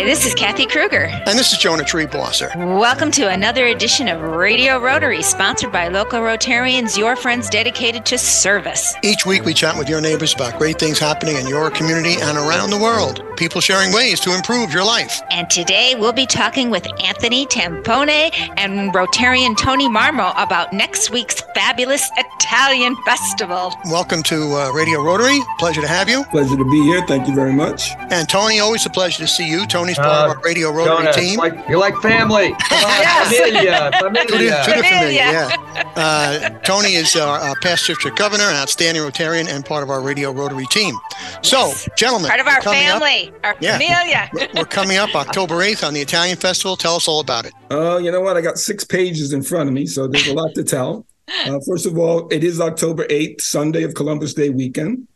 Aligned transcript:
Hi, 0.00 0.06
this 0.06 0.24
is 0.24 0.32
Kathy 0.32 0.64
Kruger. 0.64 1.10
And 1.26 1.38
this 1.38 1.52
is 1.52 1.58
Jonah 1.58 1.82
Triebwasser. 1.82 2.56
Welcome 2.56 3.10
to 3.10 3.28
another 3.28 3.66
edition 3.66 4.08
of 4.08 4.22
Radio 4.22 4.78
Rotary, 4.78 5.22
sponsored 5.22 5.72
by 5.72 5.88
local 5.88 6.20
Rotarians, 6.20 6.96
your 6.96 7.16
friends 7.16 7.50
dedicated 7.50 8.06
to 8.06 8.16
service. 8.16 8.94
Each 9.04 9.26
week 9.26 9.44
we 9.44 9.52
chat 9.52 9.76
with 9.76 9.90
your 9.90 10.00
neighbors 10.00 10.32
about 10.32 10.56
great 10.56 10.78
things 10.78 10.98
happening 10.98 11.36
in 11.36 11.46
your 11.46 11.70
community 11.70 12.14
and 12.18 12.38
around 12.38 12.70
the 12.70 12.78
world. 12.78 13.22
People 13.36 13.60
sharing 13.60 13.92
ways 13.92 14.20
to 14.20 14.34
improve 14.34 14.72
your 14.72 14.84
life. 14.84 15.20
And 15.30 15.50
today 15.50 15.94
we'll 15.98 16.14
be 16.14 16.26
talking 16.26 16.70
with 16.70 16.86
Anthony 17.04 17.44
Tampone 17.44 18.30
and 18.56 18.94
Rotarian 18.94 19.54
Tony 19.54 19.88
Marmo 19.88 20.32
about 20.42 20.72
next 20.72 21.10
week's 21.10 21.42
fabulous 21.54 22.10
Italian 22.16 22.96
festival. 23.04 23.74
Welcome 23.84 24.22
to 24.24 24.54
uh, 24.54 24.72
Radio 24.72 25.02
Rotary. 25.02 25.40
Pleasure 25.58 25.82
to 25.82 25.88
have 25.88 26.08
you. 26.08 26.24
Pleasure 26.24 26.56
to 26.56 26.70
be 26.70 26.82
here. 26.84 27.02
Thank 27.06 27.28
you 27.28 27.34
very 27.34 27.52
much. 27.52 27.90
And 28.10 28.26
Tony, 28.26 28.60
always 28.60 28.86
a 28.86 28.90
pleasure 28.90 29.18
to 29.18 29.28
see 29.28 29.46
you. 29.46 29.66
Tony's 29.94 30.08
part 30.08 30.28
uh, 30.28 30.30
of 30.30 30.36
our 30.36 30.42
Radio 30.42 30.70
Rotary 30.70 30.96
Jonah, 30.96 31.12
team. 31.12 31.38
Like, 31.38 31.68
you're 31.68 31.78
like 31.78 31.96
family. 31.96 32.54
yes. 32.70 33.36
Familia, 33.36 33.90
familia. 33.98 34.64
To 34.64 34.70
the, 34.70 34.82
familia, 34.82 35.12
yeah. 35.12 35.92
Uh, 35.96 36.48
Tony 36.60 36.94
is 36.94 37.16
our, 37.16 37.38
our 37.38 37.54
past 37.60 37.86
district 37.86 38.18
governor, 38.18 38.44
an 38.44 38.56
outstanding 38.56 39.02
Rotarian, 39.02 39.48
and 39.48 39.64
part 39.64 39.82
of 39.82 39.90
our 39.90 40.02
Radio 40.02 40.30
Rotary 40.30 40.66
team. 40.66 40.96
So, 41.42 41.72
gentlemen, 41.96 42.28
part 42.28 42.40
of 42.40 42.46
our 42.46 42.62
family, 42.62 43.28
up, 43.28 43.34
our 43.44 43.56
yeah, 43.60 43.78
familia. 43.78 44.30
we're 44.54 44.64
coming 44.64 44.96
up 44.96 45.14
October 45.14 45.56
8th 45.56 45.86
on 45.86 45.94
the 45.94 46.00
Italian 46.00 46.36
Festival. 46.36 46.76
Tell 46.76 46.96
us 46.96 47.08
all 47.08 47.20
about 47.20 47.46
it. 47.46 47.52
Oh, 47.70 47.96
uh, 47.96 47.98
you 47.98 48.10
know 48.10 48.20
what? 48.20 48.36
I 48.36 48.40
got 48.40 48.58
six 48.58 48.84
pages 48.84 49.32
in 49.32 49.42
front 49.42 49.68
of 49.68 49.74
me, 49.74 49.86
so 49.86 50.06
there's 50.06 50.28
a 50.28 50.34
lot 50.34 50.54
to 50.54 50.64
tell. 50.64 51.06
Uh, 51.46 51.58
first 51.66 51.86
of 51.86 51.96
all, 51.96 52.28
it 52.30 52.42
is 52.42 52.60
October 52.60 53.04
8th, 53.06 53.40
Sunday 53.40 53.84
of 53.84 53.94
Columbus 53.94 54.34
Day 54.34 54.50
weekend. 54.50 55.06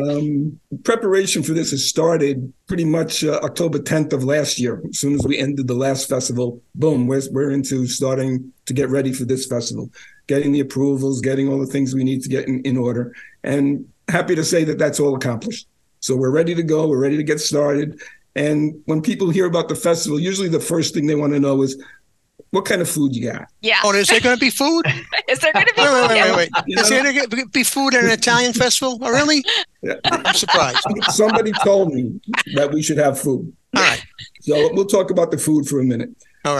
Um, 0.00 0.60
preparation 0.84 1.42
for 1.42 1.52
this 1.52 1.72
has 1.72 1.88
started 1.88 2.52
pretty 2.68 2.84
much 2.84 3.24
uh, 3.24 3.40
October 3.42 3.78
10th 3.78 4.12
of 4.12 4.22
last 4.22 4.60
year. 4.60 4.80
As 4.88 4.98
soon 4.98 5.14
as 5.14 5.26
we 5.26 5.38
ended 5.38 5.66
the 5.66 5.74
last 5.74 6.08
festival, 6.08 6.62
boom, 6.76 7.06
we're, 7.06 7.22
we're 7.32 7.50
into 7.50 7.86
starting 7.86 8.52
to 8.66 8.72
get 8.72 8.90
ready 8.90 9.12
for 9.12 9.24
this 9.24 9.46
festival, 9.46 9.90
getting 10.28 10.52
the 10.52 10.60
approvals, 10.60 11.20
getting 11.20 11.48
all 11.48 11.58
the 11.58 11.66
things 11.66 11.94
we 11.94 12.04
need 12.04 12.22
to 12.22 12.28
get 12.28 12.46
in, 12.46 12.60
in 12.62 12.76
order. 12.76 13.12
And 13.42 13.88
happy 14.08 14.36
to 14.36 14.44
say 14.44 14.62
that 14.64 14.78
that's 14.78 15.00
all 15.00 15.16
accomplished. 15.16 15.66
So 16.00 16.14
we're 16.14 16.30
ready 16.30 16.54
to 16.54 16.62
go. 16.62 16.86
We're 16.86 17.02
ready 17.02 17.16
to 17.16 17.24
get 17.24 17.40
started. 17.40 18.00
And 18.36 18.80
when 18.84 19.02
people 19.02 19.30
hear 19.30 19.46
about 19.46 19.68
the 19.68 19.74
festival, 19.74 20.20
usually 20.20 20.48
the 20.48 20.60
first 20.60 20.94
thing 20.94 21.06
they 21.06 21.14
want 21.14 21.32
to 21.32 21.40
know 21.40 21.62
is, 21.62 21.82
what 22.50 22.64
kind 22.64 22.80
of 22.80 22.88
food 22.88 23.14
you 23.14 23.30
got? 23.30 23.48
Yeah. 23.60 23.80
Oh, 23.84 23.92
is 23.92 24.08
there 24.08 24.20
going 24.20 24.36
to 24.36 24.40
be 24.40 24.50
food? 24.50 24.84
is 25.28 25.38
there 25.40 25.52
going 25.52 25.66
to 25.66 25.74
be 25.74 25.82
wait, 25.82 25.88
food? 25.88 26.08
Wait, 26.08 26.22
wait, 26.22 26.36
wait, 26.36 26.50
wait. 26.66 26.78
Is 26.78 26.88
there 26.88 27.02
going 27.02 27.28
to 27.28 27.46
be 27.48 27.62
food 27.62 27.94
at 27.94 28.04
an 28.04 28.10
Italian 28.10 28.52
festival? 28.52 28.98
Oh, 29.02 29.10
really? 29.10 29.44
Yeah. 29.82 29.94
I'm 30.04 30.34
surprised. 30.34 30.78
Somebody 31.10 31.52
told 31.64 31.92
me 31.92 32.20
that 32.54 32.70
we 32.72 32.82
should 32.82 32.98
have 32.98 33.18
food. 33.18 33.52
All 33.76 33.82
right. 33.82 34.02
So 34.40 34.72
we'll 34.72 34.86
talk 34.86 35.10
about 35.10 35.30
the 35.30 35.38
food 35.38 35.66
for 35.66 35.80
a 35.80 35.84
minute. 35.84 36.10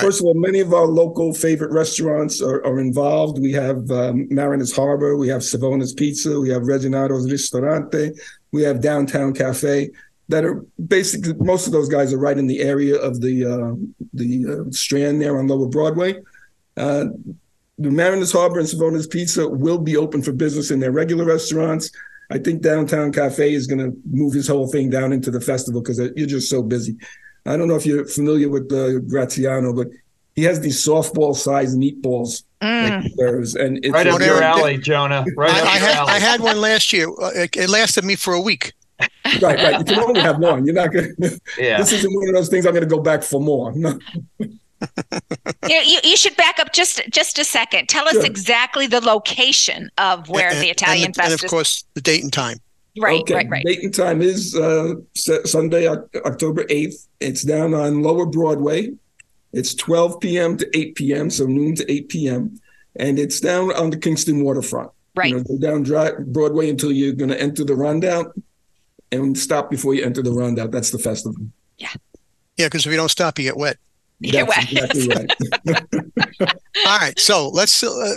First 0.01 0.21
of 0.21 0.27
all, 0.27 0.35
many 0.35 0.59
of 0.59 0.75
our 0.75 0.87
local 0.87 1.33
favorite 1.33 1.71
restaurants 1.71 2.43
are, 2.43 2.65
are 2.67 2.81
involved. 2.81 3.39
We 3.39 3.53
have 3.53 3.89
um, 3.91 4.27
Mariners 4.31 4.75
Harbor, 4.75 5.17
we 5.17 5.29
have 5.29 5.45
Savona's 5.45 5.93
Pizza, 5.93 6.41
we 6.41 6.49
have 6.49 6.63
Reginato's 6.63 7.31
Ristorante, 7.31 8.11
we 8.51 8.63
have 8.63 8.81
Downtown 8.81 9.33
Cafe 9.33 9.91
that 10.29 10.45
are 10.45 10.65
basically 10.87 11.35
most 11.35 11.67
of 11.67 11.73
those 11.73 11.89
guys 11.89 12.13
are 12.13 12.19
right 12.19 12.37
in 12.39 12.47
the 12.47 12.61
area 12.61 12.97
of 12.97 13.21
the 13.21 13.45
uh, 13.45 13.75
the 14.15 14.47
uh, 14.67 14.71
Strand 14.71 15.21
there 15.23 15.39
on 15.39 15.47
Lower 15.47 15.69
Broadway. 15.69 16.21
Uh, 16.77 17.07
the 17.79 17.91
Mariners 17.91 18.33
Harbor 18.33 18.59
and 18.59 18.69
Savona's 18.69 19.07
Pizza 19.07 19.49
will 19.49 19.79
be 19.79 19.97
open 19.97 20.23
for 20.23 20.33
business 20.33 20.71
in 20.71 20.81
their 20.81 20.93
regular 20.93 21.25
restaurants. 21.25 21.91
I 22.31 22.39
think 22.39 22.63
Downtown 22.63 23.13
Cafe 23.13 23.53
is 23.53 23.67
going 23.67 23.79
to 23.79 23.97
move 24.11 24.33
his 24.33 24.49
whole 24.49 24.67
thing 24.67 24.91
down 24.91 25.13
into 25.13 25.31
the 25.31 25.41
festival 25.41 25.81
because 25.83 25.99
you're 26.17 26.27
just 26.27 26.51
so 26.51 26.63
busy. 26.63 26.97
I 27.45 27.57
don't 27.57 27.69
know 27.69 27.77
if 27.77 27.87
you're 27.87 28.07
familiar 28.07 28.49
with 28.49 28.73
uh, 28.73 28.99
Graziano, 29.01 29.73
but 29.73 29.89
he 30.35 30.43
has 30.43 30.61
these 30.61 30.85
softball-sized 30.85 31.79
meatballs 31.79 32.43
Mm. 32.63 33.15
serves, 33.19 33.55
and 33.55 33.77
it's 33.85 33.91
right 33.91 34.07
up 34.07 34.19
your 34.19 34.43
alley, 34.43 34.79
Jonah. 34.79 35.27
Right 35.37 35.51
I, 35.53 35.61
up 35.61 35.67
I 35.69 35.77
your 35.79 35.87
had, 35.87 35.97
alley. 35.99 36.11
I 36.13 36.19
had 36.19 36.41
one 36.41 36.59
last 36.59 36.91
year. 36.91 37.07
Uh, 37.11 37.31
It, 37.35 37.55
it 37.55 37.69
lasted 37.69 38.03
me 38.03 38.17
for 38.17 38.33
a 38.33 38.41
week. 38.41 38.73
Right, 39.43 39.59
right. 39.59 39.79
You 39.79 39.85
can 39.85 39.99
only 39.99 40.21
have 40.21 40.39
one. 40.39 40.65
You're 40.67 40.75
not 40.75 40.93
gonna. 40.93 41.09
Yeah. 41.59 41.79
This 41.79 41.93
isn't 41.93 42.15
one 42.15 42.29
of 42.29 42.35
those 42.35 42.49
things. 42.49 42.67
I'm 42.67 42.75
gonna 42.75 42.87
go 42.87 43.01
back 43.01 43.23
for 43.23 43.41
more. 43.41 43.73
No. 43.87 43.99
You, 45.69 45.77
you, 45.77 46.01
you 46.05 46.17
should 46.19 46.37
back 46.37 46.61
up 46.61 46.73
just 46.73 47.01
just 47.11 47.39
a 47.39 47.45
second. 47.45 47.89
Tell 47.89 48.07
us 48.07 48.13
Sure. 48.13 48.27
exactly 48.27 48.87
the 48.87 49.01
location 49.01 49.91
of 49.97 50.29
where 50.29 50.51
and, 50.51 50.61
the 50.61 50.69
Italian 50.69 51.07
and, 51.07 51.19
and 51.19 51.33
of 51.33 51.41
festival. 51.41 51.49
course 51.49 51.85
the 51.95 52.03
date 52.03 52.23
and 52.23 52.33
time. 52.33 52.59
Right, 52.99 53.21
okay. 53.23 53.35
right, 53.35 53.49
right. 53.49 53.65
Date 53.65 53.83
and 53.83 53.95
time 53.95 54.23
is 54.23 54.55
uh, 54.55 54.95
Sunday, 55.15 55.87
October 55.87 56.65
8th. 56.65 57.07
It's 57.21 57.43
down 57.43 57.75
on 57.75 58.03
Lower 58.03 58.27
Broadway. 58.27 58.93
It's 59.53 59.75
12 59.75 60.21
p.m. 60.21 60.57
to 60.59 60.79
8 60.79 60.95
p.m., 60.95 61.31
so 61.31 61.47
noon 61.47 61.75
to 61.77 61.91
8 61.91 62.09
p.m. 62.09 62.61
And 62.97 63.19
it's 63.19 63.41
down 63.41 63.75
on 63.75 63.91
the 63.91 63.99
Kingston 63.99 64.43
waterfront. 64.43 64.91
Right. 65.15 65.31
You 65.31 65.39
know, 65.39 65.45
go 65.45 65.59
down 65.59 65.83
Broadway 66.33 66.71
until 66.71 66.93
you're 66.93 67.15
going 67.15 67.31
to 67.31 67.41
enter 67.41 67.65
the 67.65 67.75
Rondout 67.75 68.33
and 69.13 69.37
stop 69.37 69.71
before 69.71 69.95
you 69.95 70.05
enter 70.05 70.23
the 70.23 70.31
Rondout. 70.31 70.71
That's 70.71 70.91
the 70.91 70.99
festival. 70.99 71.37
Yeah, 71.79 71.89
Yeah, 72.57 72.67
because 72.67 72.87
if 72.87 72.93
you 72.93 72.97
don't 72.97 73.11
stop, 73.11 73.39
you 73.39 73.45
get 73.45 73.57
wet. 73.57 73.77
You 74.21 74.33
get 74.33 74.49
wet. 74.49 74.73
exactly 74.73 75.09
right. 75.09 75.85
All 76.87 76.99
right, 76.99 77.19
so 77.19 77.49
let's 77.51 77.83
uh, 77.83 78.15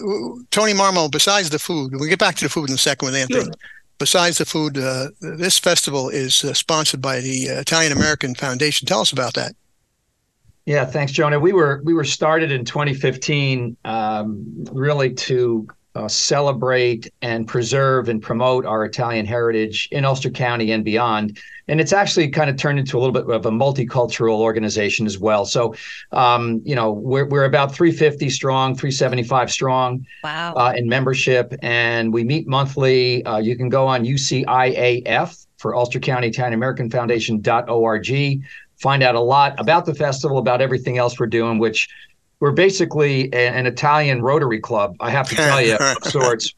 Tony 0.51 0.73
Marmo. 0.73 1.11
Besides 1.11 1.50
the 1.50 1.59
food, 1.59 1.91
we'll 1.94 2.09
get 2.09 2.19
back 2.19 2.35
to 2.35 2.45
the 2.45 2.50
food 2.50 2.69
in 2.69 2.75
a 2.75 2.77
second 2.77 3.07
with 3.07 3.16
Anthony. 3.16 3.44
Sure. 3.44 3.53
Besides 3.97 4.38
the 4.38 4.45
food, 4.45 4.77
uh, 4.77 5.07
this 5.19 5.59
festival 5.59 6.07
is 6.07 6.44
uh, 6.45 6.53
sponsored 6.53 7.01
by 7.01 7.19
the 7.19 7.50
uh, 7.50 7.59
Italian 7.59 7.91
American 7.91 8.33
Foundation. 8.33 8.88
Tell 8.88 9.01
us 9.01 9.11
about 9.11 9.33
that. 9.33 9.53
Yeah, 10.66 10.85
thanks, 10.85 11.11
Jonah. 11.11 11.39
We 11.39 11.51
were 11.51 11.81
we 11.83 11.94
were 11.94 12.06
started 12.06 12.51
in 12.51 12.63
2015, 12.63 13.75
um, 13.85 14.45
really 14.71 15.13
to 15.16 15.67
uh, 15.95 16.07
celebrate 16.07 17.11
and 17.22 17.47
preserve 17.47 18.09
and 18.09 18.22
promote 18.22 18.66
our 18.66 18.85
Italian 18.85 19.25
heritage 19.25 19.88
in 19.91 20.05
Ulster 20.05 20.29
County 20.29 20.72
and 20.72 20.85
beyond. 20.85 21.39
And 21.67 21.81
it's 21.81 21.94
actually 21.94 22.29
kind 22.29 22.50
of 22.50 22.57
turned 22.57 22.79
into 22.79 22.97
a 22.97 23.00
little 23.00 23.13
bit 23.13 23.29
of 23.29 23.45
a 23.45 23.51
multicultural 23.51 24.38
organization 24.38 25.05
as 25.05 25.19
well. 25.19 25.45
So, 25.45 25.75
um, 26.11 26.61
you 26.63 26.75
know, 26.75 26.91
we're 26.91 27.25
we're 27.27 27.45
about 27.45 27.73
350 27.73 28.29
strong, 28.29 28.75
375 28.75 29.51
strong 29.51 30.05
Wow. 30.23 30.53
uh, 30.55 30.73
in 30.75 30.88
membership, 30.88 31.53
and 31.61 32.13
we 32.13 32.23
meet 32.23 32.47
monthly. 32.47 33.23
Uh, 33.25 33.38
you 33.38 33.56
can 33.56 33.69
go 33.69 33.85
on 33.88 34.06
UCIAF 34.06 35.45
for 35.57 35.75
Ulster 35.75 36.00
County 36.00 36.27
Italian 36.27 36.53
American 36.53 36.89
Foundation.org. 36.89 38.41
Find 38.77 39.03
out 39.03 39.16
a 39.16 39.19
lot 39.19 39.59
about 39.59 39.85
the 39.85 39.94
festival, 39.94 40.38
about 40.38 40.61
everything 40.61 40.97
else 40.97 41.19
we're 41.19 41.27
doing, 41.27 41.59
which 41.59 41.89
we're 42.39 42.51
basically 42.51 43.29
a- 43.33 43.50
an 43.50 43.66
Italian 43.66 44.22
Rotary 44.22 44.59
Club. 44.59 44.95
I 45.00 45.09
have 45.11 45.27
to 45.29 45.35
tell 45.35 45.61
you, 45.61 45.75
of 45.75 46.03
sorts. 46.11 46.53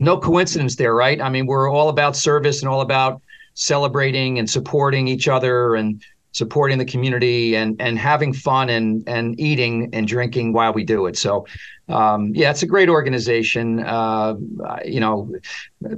No 0.00 0.16
coincidence 0.18 0.76
there, 0.76 0.94
right? 0.94 1.20
I 1.20 1.28
mean, 1.28 1.46
we're 1.46 1.68
all 1.68 1.88
about 1.88 2.16
service 2.16 2.60
and 2.62 2.68
all 2.68 2.80
about 2.82 3.20
celebrating 3.54 4.38
and 4.38 4.48
supporting 4.48 5.08
each 5.08 5.26
other 5.26 5.74
and 5.74 6.00
supporting 6.30 6.78
the 6.78 6.84
community 6.84 7.56
and 7.56 7.74
and 7.80 7.98
having 7.98 8.32
fun 8.32 8.68
and 8.68 9.02
and 9.08 9.38
eating 9.40 9.88
and 9.92 10.06
drinking 10.06 10.52
while 10.52 10.72
we 10.72 10.84
do 10.84 11.06
it. 11.06 11.16
So, 11.18 11.46
um, 11.88 12.32
yeah, 12.32 12.50
it's 12.52 12.62
a 12.62 12.66
great 12.66 12.88
organization. 12.88 13.80
Uh, 13.80 14.36
you 14.84 15.00
know, 15.00 15.34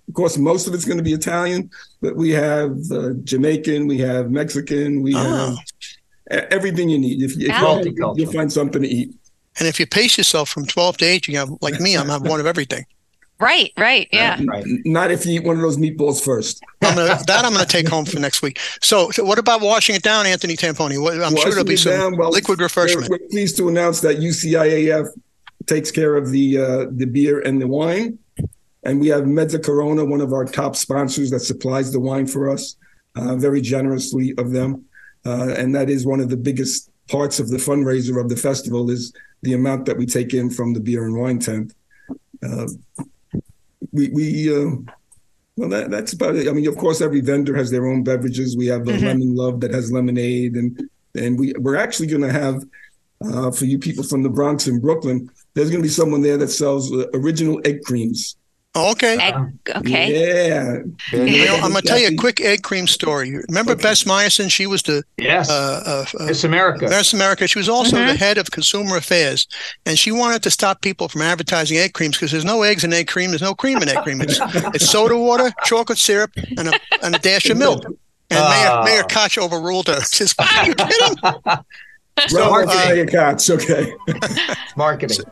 Of 0.10 0.16
course, 0.16 0.38
most 0.38 0.68
of 0.68 0.74
it's 0.74 0.84
going 0.84 0.98
to 0.98 1.04
be 1.04 1.14
Italian, 1.14 1.70
but 2.02 2.18
we 2.18 2.31
have 2.31 2.78
uh, 2.92 3.12
Jamaican, 3.24 3.88
we 3.88 4.00
have 4.00 4.31
Mexican, 4.31 5.02
we 5.02 5.16
oh. 5.16 5.20
have 5.20 5.58
everything 6.30 6.90
you 6.90 6.98
need. 6.98 7.22
If, 7.22 7.34
if 7.38 7.86
you, 7.86 8.14
you'll 8.16 8.31
find 8.31 8.52
something 8.52 8.81
to 8.81 8.88
eat. 8.88 9.14
And 9.60 9.68
if 9.68 9.80
you 9.80 9.86
pace 9.86 10.18
yourself 10.18 10.50
from 10.50 10.66
12 10.66 10.98
to 10.98 11.06
8, 11.06 11.28
you 11.28 11.38
have, 11.38 11.50
like 11.62 11.80
me, 11.80 11.96
I'm 11.96 12.10
have 12.10 12.24
one 12.24 12.40
of 12.40 12.46
everything. 12.46 12.86
Right, 13.40 13.72
right, 13.78 14.08
yeah. 14.14 14.40
Right. 14.46 14.64
Not 14.86 15.12
if 15.12 15.25
you 15.25 15.34
eat 15.34 15.44
one 15.44 15.58
of 15.58 15.62
those 15.62 15.78
meatballs 15.78 16.24
first. 16.24 16.64
I'm 16.81 16.96
gonna, 16.96 17.20
that 17.28 17.44
I'm 17.44 17.54
going 17.54 17.66
to 17.66 17.72
take 17.72 17.88
home 17.88 18.06
for 18.06 18.20
next 18.20 18.42
week. 18.42 18.60
So, 18.81 19.12
so, 19.12 19.24
what 19.25 19.38
about 19.38 19.60
washing 19.62 19.96
it 19.96 20.04
down, 20.04 20.25
Anthony 20.25 20.56
Tampone? 20.56 20.96
I'm 20.96 21.34
washing 21.34 21.38
sure 21.38 21.52
there'll 21.52 21.66
be 21.66 21.75
some 21.75 21.92
down, 21.92 22.18
well, 22.18 22.30
liquid 22.30 22.62
refreshment. 22.62 23.10
We're, 23.10 23.18
we're, 23.20 23.30
pleased 23.30 23.58
to 23.58 23.68
announce 23.68 24.00
that 24.02 24.18
UCIAF 24.18 25.08
takes 25.66 25.92
care 25.92 26.16
of 26.16 26.30
the 26.30 26.58
uh, 26.58 26.86
the 26.92 27.06
beer 27.06 27.42
and 27.42 27.62
the 27.62 27.68
wine, 27.68 28.18
and 28.84 29.02
we 29.02 29.08
have 29.08 29.24
Mezzacorona, 29.24 30.08
one 30.08 30.22
of 30.22 30.31
our 30.31 30.46
top 30.46 30.75
sponsors 30.75 31.31
that 31.31 31.42
supplies 31.42 31.92
the 31.92 32.00
wine 32.00 32.28
for 32.28 32.50
us, 32.50 32.78
uh, 33.16 33.36
very 33.36 33.60
generously 33.62 34.34
of 34.38 34.52
them, 34.52 34.86
uh, 35.25 35.54
and 35.58 35.74
that 35.75 35.90
is 35.90 36.06
one 36.06 36.20
of 36.20 36.30
the 36.30 36.38
biggest 36.38 36.90
parts 37.10 37.40
of 37.40 37.50
the 37.50 37.58
fundraiser 37.58 38.20
of 38.20 38.30
the 38.30 38.36
festival 38.36 38.90
is 38.90 39.14
the 39.42 39.54
amount 39.54 39.86
that 39.86 39.98
we 39.98 40.06
take 40.06 40.34
in 40.34 40.50
from 40.50 40.74
the 40.74 40.80
beer 40.80 41.06
and 41.06 41.18
wine 41.18 41.40
tent. 41.40 41.74
Uh, 42.42 42.68
we 43.92 44.10
we 44.10 44.54
uh, 44.54 44.72
well 45.56 45.70
that, 45.70 45.92
that's 45.92 46.14
about 46.14 46.36
it. 46.36 46.48
I 46.48 46.52
mean, 46.52 46.68
of 46.68 46.78
course, 46.78 47.02
every 47.02 47.22
vendor 47.22 47.56
has 47.56 47.70
their 47.72 47.88
own 47.88 48.04
beverages. 48.04 48.58
We 48.58 48.68
have 48.68 48.86
the 48.86 48.94
mm-hmm. 48.94 49.06
lemon 49.06 49.36
love 49.36 49.60
that 49.62 49.74
has 49.74 49.92
lemonade, 49.92 50.56
and 50.56 50.90
and 51.16 51.40
we 51.40 51.54
we're 51.58 51.75
actually 51.75 52.08
going 52.08 52.22
to 52.22 52.31
have 52.31 52.64
uh, 53.24 53.52
for 53.52 53.66
you 53.66 53.80
people 53.80 54.04
from 54.04 54.24
the 54.24 54.30
Bronx 54.30 54.68
and 54.68 54.81
Brooklyn. 54.81 55.30
There's 55.54 55.70
going 55.70 55.81
to 55.81 55.88
be 55.88 55.94
someone 55.94 56.22
there 56.22 56.38
that 56.38 56.50
sells 56.50 56.92
uh, 56.92 57.06
original 57.14 57.62
egg 57.66 57.84
creams. 57.84 58.36
Oh, 58.75 58.92
okay. 58.94 59.18
Egg, 59.20 59.36
okay. 59.75 60.48
Yeah. 60.56 61.54
I'm 61.62 61.72
going 61.72 61.74
to 61.75 61.81
tell 61.84 62.00
you 62.00 62.08
a 62.08 62.16
quick 62.16 62.42
egg 62.42 62.64
cream 62.64 62.88
story. 62.88 63.38
Remember 63.48 63.74
okay. 63.74 63.84
Bess 63.84 64.04
Myerson? 64.04 64.50
She 64.50 64.66
was 64.66 64.81
the 64.81 65.04
yes, 65.18 65.48
uh, 65.50 66.06
uh, 66.20 66.25
Miss 66.25 66.44
America. 66.44 66.88
Miss 66.90 67.14
America. 67.14 67.48
She 67.48 67.60
was 67.60 67.70
also 67.70 67.98
mm-hmm. 67.98 68.08
the 68.08 68.16
head 68.16 68.40
of 68.40 68.50
consumer 68.50 68.98
affairs, 68.98 69.48
and 69.86 70.00
she 70.00 70.12
wanted 70.12 70.42
to 70.44 70.52
stop 70.52 70.81
people 70.81 71.08
from 71.08 71.22
advertising 71.22 71.78
egg 71.78 71.94
creams 71.94 72.18
because 72.18 72.31
there's 72.31 72.46
no 72.46 72.64
eggs 72.64 72.84
in 72.84 72.92
egg 72.94 73.08
cream. 73.08 73.30
There's 73.30 73.44
no 73.44 73.54
cream 73.54 73.78
in 73.78 73.90
egg 73.90 74.04
cream. 74.04 74.22
It's, 74.22 74.40
it's 74.74 74.90
soda 74.90 75.16
water, 75.18 75.52
chocolate 75.66 76.00
syrup, 76.00 76.31
and 76.58 76.70
a, 76.70 76.80
and 77.04 77.16
a 77.16 77.20
dash 77.20 77.48
of 77.52 77.58
milk. 77.58 77.86
And 78.31 78.40
uh, 78.40 78.84
Mayor, 78.86 78.96
Mayor 78.96 79.04
Koch 79.04 79.38
overruled 79.38 79.88
her. 79.88 80.02
She 80.12 80.25
says, 80.25 80.36
"Are 80.40 80.66
you 80.66 80.74
kidding?" 80.74 81.18
so, 82.28 82.54
uh, 82.54 83.06
Koch, 83.06 83.50
okay. 83.50 83.94
marketing. 84.75 85.18
So, 85.18 85.24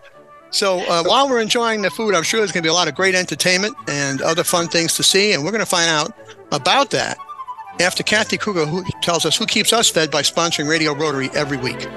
so 0.51 0.80
uh, 0.80 1.03
while 1.03 1.30
we're 1.30 1.42
enjoying 1.42 1.81
the 1.81 1.89
food, 1.89 2.13
I'm 2.13 2.24
sure 2.24 2.39
there's 2.39 2.51
going 2.51 2.63
to 2.63 2.68
be 2.68 2.71
a 2.71 2.74
lot 2.74 2.88
of 2.88 2.95
great 2.95 3.15
entertainment 3.15 3.75
and 3.88 4.21
other 4.21 4.44
fun 4.44 4.68
things 4.68 4.95
to 4.95 5.03
see, 5.03 5.33
and 5.33 5.44
we're 5.44 5.51
going 5.51 5.59
to 5.63 5.65
find 5.69 5.89
out 5.89 6.13
about 6.51 6.92
that 6.92 7.18
after 7.80 8.03
Kathy 8.03 8.38
Kruger 8.38 8.65
who 8.65 8.83
tells 9.01 9.25
us 9.25 9.38
who 9.38 9.45
keeps 9.45 9.74
us 9.74 9.89
fed 9.89 10.12
by 10.12 10.21
sponsoring 10.21 10.69
Radio 10.69 10.94
Rotary 10.94 11.30
every 11.33 11.57
week. 11.57 11.88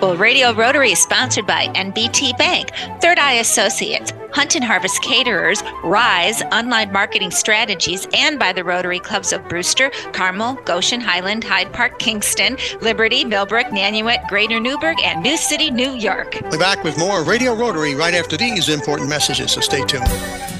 Well, 0.00 0.16
Radio 0.16 0.52
Rotary 0.52 0.92
is 0.92 0.98
sponsored 1.00 1.46
by 1.46 1.66
NBT 1.68 2.36
Bank, 2.36 2.70
Third 3.00 3.18
Eye 3.18 3.34
Associates, 3.34 4.12
Hunt 4.32 4.54
and 4.54 4.64
Harvest 4.64 5.02
Caterers, 5.02 5.62
Rise 5.82 6.42
Online 6.52 6.92
Marketing 6.92 7.30
Strategies, 7.30 8.06
and 8.14 8.38
by 8.38 8.52
the 8.52 8.64
Rotary 8.64 9.00
Clubs 9.00 9.32
of 9.32 9.46
Brewster, 9.48 9.90
Carmel, 10.12 10.54
Goshen, 10.64 11.00
Highland, 11.00 11.44
Hyde 11.44 11.72
Park, 11.72 11.98
Kingston, 11.98 12.56
Liberty, 12.80 13.24
Millbrook, 13.24 13.66
Nanuet, 13.66 14.26
Greater 14.28 14.60
Newburgh, 14.60 14.98
and 15.02 15.22
New 15.22 15.36
City, 15.36 15.70
New 15.70 15.94
York. 15.94 16.38
We're 16.50 16.58
back 16.58 16.84
with 16.84 16.98
more 16.98 17.24
Radio 17.24 17.54
Rotary 17.54 17.94
right 17.94 18.14
after 18.14 18.36
these 18.36 18.68
important 18.68 19.08
messages, 19.08 19.52
so 19.52 19.60
stay 19.60 19.84
tuned. 19.84 20.59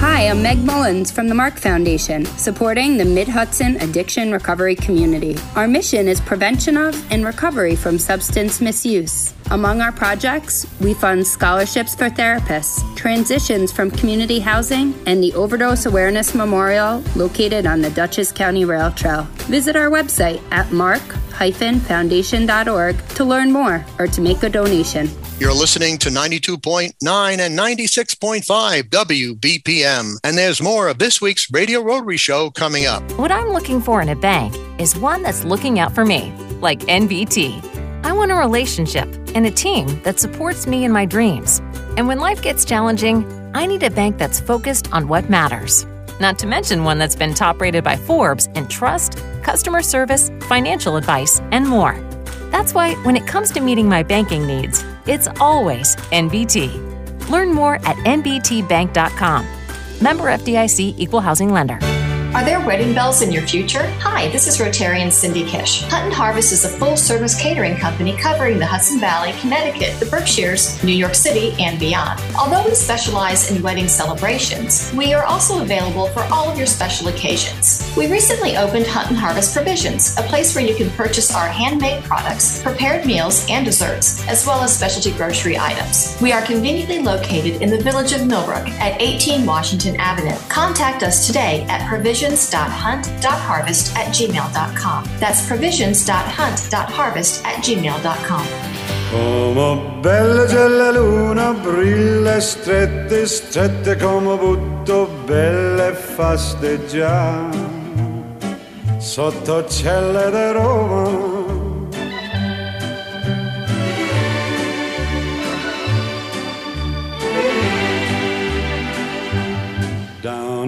Hi, 0.00 0.28
I'm 0.28 0.40
Meg 0.40 0.64
Mullins 0.64 1.10
from 1.10 1.28
the 1.28 1.34
Mark 1.34 1.58
Foundation, 1.58 2.24
supporting 2.24 2.96
the 2.96 3.04
Mid 3.04 3.28
Hudson 3.28 3.76
addiction 3.82 4.32
recovery 4.32 4.74
community. 4.74 5.36
Our 5.56 5.68
mission 5.68 6.08
is 6.08 6.22
prevention 6.22 6.78
of 6.78 7.12
and 7.12 7.22
recovery 7.22 7.76
from 7.76 7.98
substance 7.98 8.62
misuse. 8.62 9.34
Among 9.50 9.82
our 9.82 9.92
projects, 9.92 10.66
we 10.80 10.94
fund 10.94 11.26
scholarships 11.26 11.94
for 11.94 12.08
therapists, 12.08 12.80
transitions 12.96 13.72
from 13.72 13.90
community 13.90 14.38
housing, 14.38 14.94
and 15.04 15.22
the 15.22 15.34
Overdose 15.34 15.84
Awareness 15.84 16.34
Memorial 16.34 17.04
located 17.14 17.66
on 17.66 17.82
the 17.82 17.90
Dutchess 17.90 18.32
County 18.32 18.64
Rail 18.64 18.90
Trail. 18.92 19.24
Visit 19.50 19.76
our 19.76 19.90
website 19.90 20.40
at 20.50 20.72
mark-foundation.org 20.72 23.08
to 23.08 23.24
learn 23.24 23.52
more 23.52 23.84
or 23.98 24.06
to 24.06 24.22
make 24.22 24.42
a 24.44 24.48
donation. 24.48 25.10
You're 25.40 25.54
listening 25.54 25.96
to 26.00 26.10
92.9 26.10 26.92
and 27.38 27.58
96.5 27.58 28.82
WBPM. 28.90 30.16
And 30.22 30.36
there's 30.36 30.60
more 30.60 30.88
of 30.88 30.98
this 30.98 31.22
week's 31.22 31.50
Radio 31.50 31.80
Rotary 31.80 32.18
Show 32.18 32.50
coming 32.50 32.84
up. 32.84 33.02
What 33.12 33.32
I'm 33.32 33.48
looking 33.48 33.80
for 33.80 34.02
in 34.02 34.10
a 34.10 34.14
bank 34.14 34.54
is 34.78 34.98
one 34.98 35.22
that's 35.22 35.42
looking 35.42 35.78
out 35.78 35.94
for 35.94 36.04
me, 36.04 36.30
like 36.60 36.80
NBT. 36.80 38.04
I 38.04 38.12
want 38.12 38.32
a 38.32 38.34
relationship 38.34 39.08
and 39.34 39.46
a 39.46 39.50
team 39.50 40.02
that 40.02 40.20
supports 40.20 40.66
me 40.66 40.84
in 40.84 40.92
my 40.92 41.06
dreams. 41.06 41.60
And 41.96 42.06
when 42.06 42.18
life 42.18 42.42
gets 42.42 42.66
challenging, 42.66 43.24
I 43.54 43.64
need 43.64 43.82
a 43.82 43.90
bank 43.90 44.18
that's 44.18 44.40
focused 44.40 44.92
on 44.92 45.08
what 45.08 45.30
matters. 45.30 45.86
Not 46.20 46.38
to 46.40 46.46
mention 46.46 46.84
one 46.84 46.98
that's 46.98 47.16
been 47.16 47.32
top 47.32 47.62
rated 47.62 47.82
by 47.82 47.96
Forbes 47.96 48.48
in 48.54 48.68
trust, 48.68 49.16
customer 49.42 49.80
service, 49.80 50.30
financial 50.42 50.96
advice, 50.96 51.40
and 51.50 51.66
more. 51.66 51.98
That's 52.50 52.74
why 52.74 52.94
when 53.04 53.16
it 53.16 53.26
comes 53.26 53.50
to 53.52 53.60
meeting 53.60 53.88
my 53.88 54.02
banking 54.02 54.46
needs, 54.46 54.84
it's 55.06 55.28
always 55.40 55.96
NBT. 56.12 57.28
Learn 57.30 57.52
more 57.52 57.76
at 57.76 57.96
nbtbank.com. 57.98 59.46
Member 60.02 60.24
FDIC 60.24 60.94
Equal 60.98 61.20
Housing 61.20 61.52
Lender. 61.52 61.78
Are 62.32 62.44
there 62.44 62.64
wedding 62.64 62.94
bells 62.94 63.22
in 63.22 63.32
your 63.32 63.42
future? 63.42 63.90
Hi, 63.98 64.28
this 64.28 64.46
is 64.46 64.58
Rotarian 64.58 65.10
Cindy 65.10 65.44
Kish. 65.44 65.82
Hunt 65.82 66.04
and 66.04 66.14
Harvest 66.14 66.52
is 66.52 66.64
a 66.64 66.68
full 66.68 66.96
service 66.96 67.34
catering 67.34 67.76
company 67.76 68.16
covering 68.16 68.60
the 68.60 68.66
Hudson 68.66 69.00
Valley, 69.00 69.32
Connecticut, 69.40 69.98
the 69.98 70.06
Berkshires, 70.06 70.80
New 70.84 70.92
York 70.92 71.16
City, 71.16 71.60
and 71.60 71.80
beyond. 71.80 72.20
Although 72.38 72.68
we 72.68 72.76
specialize 72.76 73.50
in 73.50 73.60
wedding 73.60 73.88
celebrations, 73.88 74.94
we 74.96 75.12
are 75.12 75.24
also 75.24 75.60
available 75.60 76.06
for 76.10 76.20
all 76.32 76.48
of 76.48 76.56
your 76.56 76.68
special 76.68 77.08
occasions. 77.08 77.92
We 77.96 78.06
recently 78.06 78.56
opened 78.56 78.86
Hunt 78.86 79.08
and 79.08 79.18
Harvest 79.18 79.52
Provisions, 79.52 80.16
a 80.16 80.22
place 80.22 80.54
where 80.54 80.64
you 80.64 80.76
can 80.76 80.90
purchase 80.90 81.34
our 81.34 81.48
handmade 81.48 82.04
products, 82.04 82.62
prepared 82.62 83.06
meals, 83.06 83.44
and 83.50 83.64
desserts, 83.64 84.24
as 84.28 84.46
well 84.46 84.62
as 84.62 84.72
specialty 84.76 85.10
grocery 85.16 85.58
items. 85.58 86.16
We 86.22 86.30
are 86.30 86.42
conveniently 86.42 87.00
located 87.00 87.60
in 87.60 87.70
the 87.70 87.82
village 87.82 88.12
of 88.12 88.24
Millbrook 88.24 88.68
at 88.78 89.02
18 89.02 89.44
Washington 89.44 89.96
Avenue. 89.98 90.38
Contact 90.48 91.02
us 91.02 91.26
today 91.26 91.66
at 91.68 91.88
Provisions 91.88 92.19
provisions.hunt.harvest 92.20 93.96
at 93.96 94.08
gmail.com. 94.08 95.04
That's 95.18 95.46
provisions.hunt.harvest 95.46 97.44
at 97.46 97.62
gmail.com. 97.64 98.46
Come 99.10 100.00
belle 100.00 100.46
c'è 100.46 100.68
la 100.68 100.90
luna, 100.90 101.52
brilla 101.52 102.38
strette, 102.40 103.26
strette 103.26 103.96
come 103.96 104.36
butto, 104.36 105.06
belle 105.24 105.92
fasteggiare. 105.94 107.78
Sotto 108.98 109.66
celle 109.66 110.30
di 110.30 110.52
Roma 110.52 111.29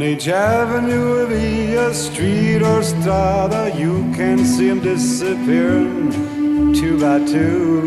On 0.02 0.08
each 0.08 0.26
avenue, 0.26 1.26
via 1.28 1.94
street 1.94 2.60
or 2.60 2.82
strada, 2.82 3.72
you 3.78 4.12
can 4.16 4.44
see 4.44 4.66
him 4.66 4.80
disappearing 4.80 6.10
two 6.74 6.98
by 6.98 7.24
two. 7.24 7.82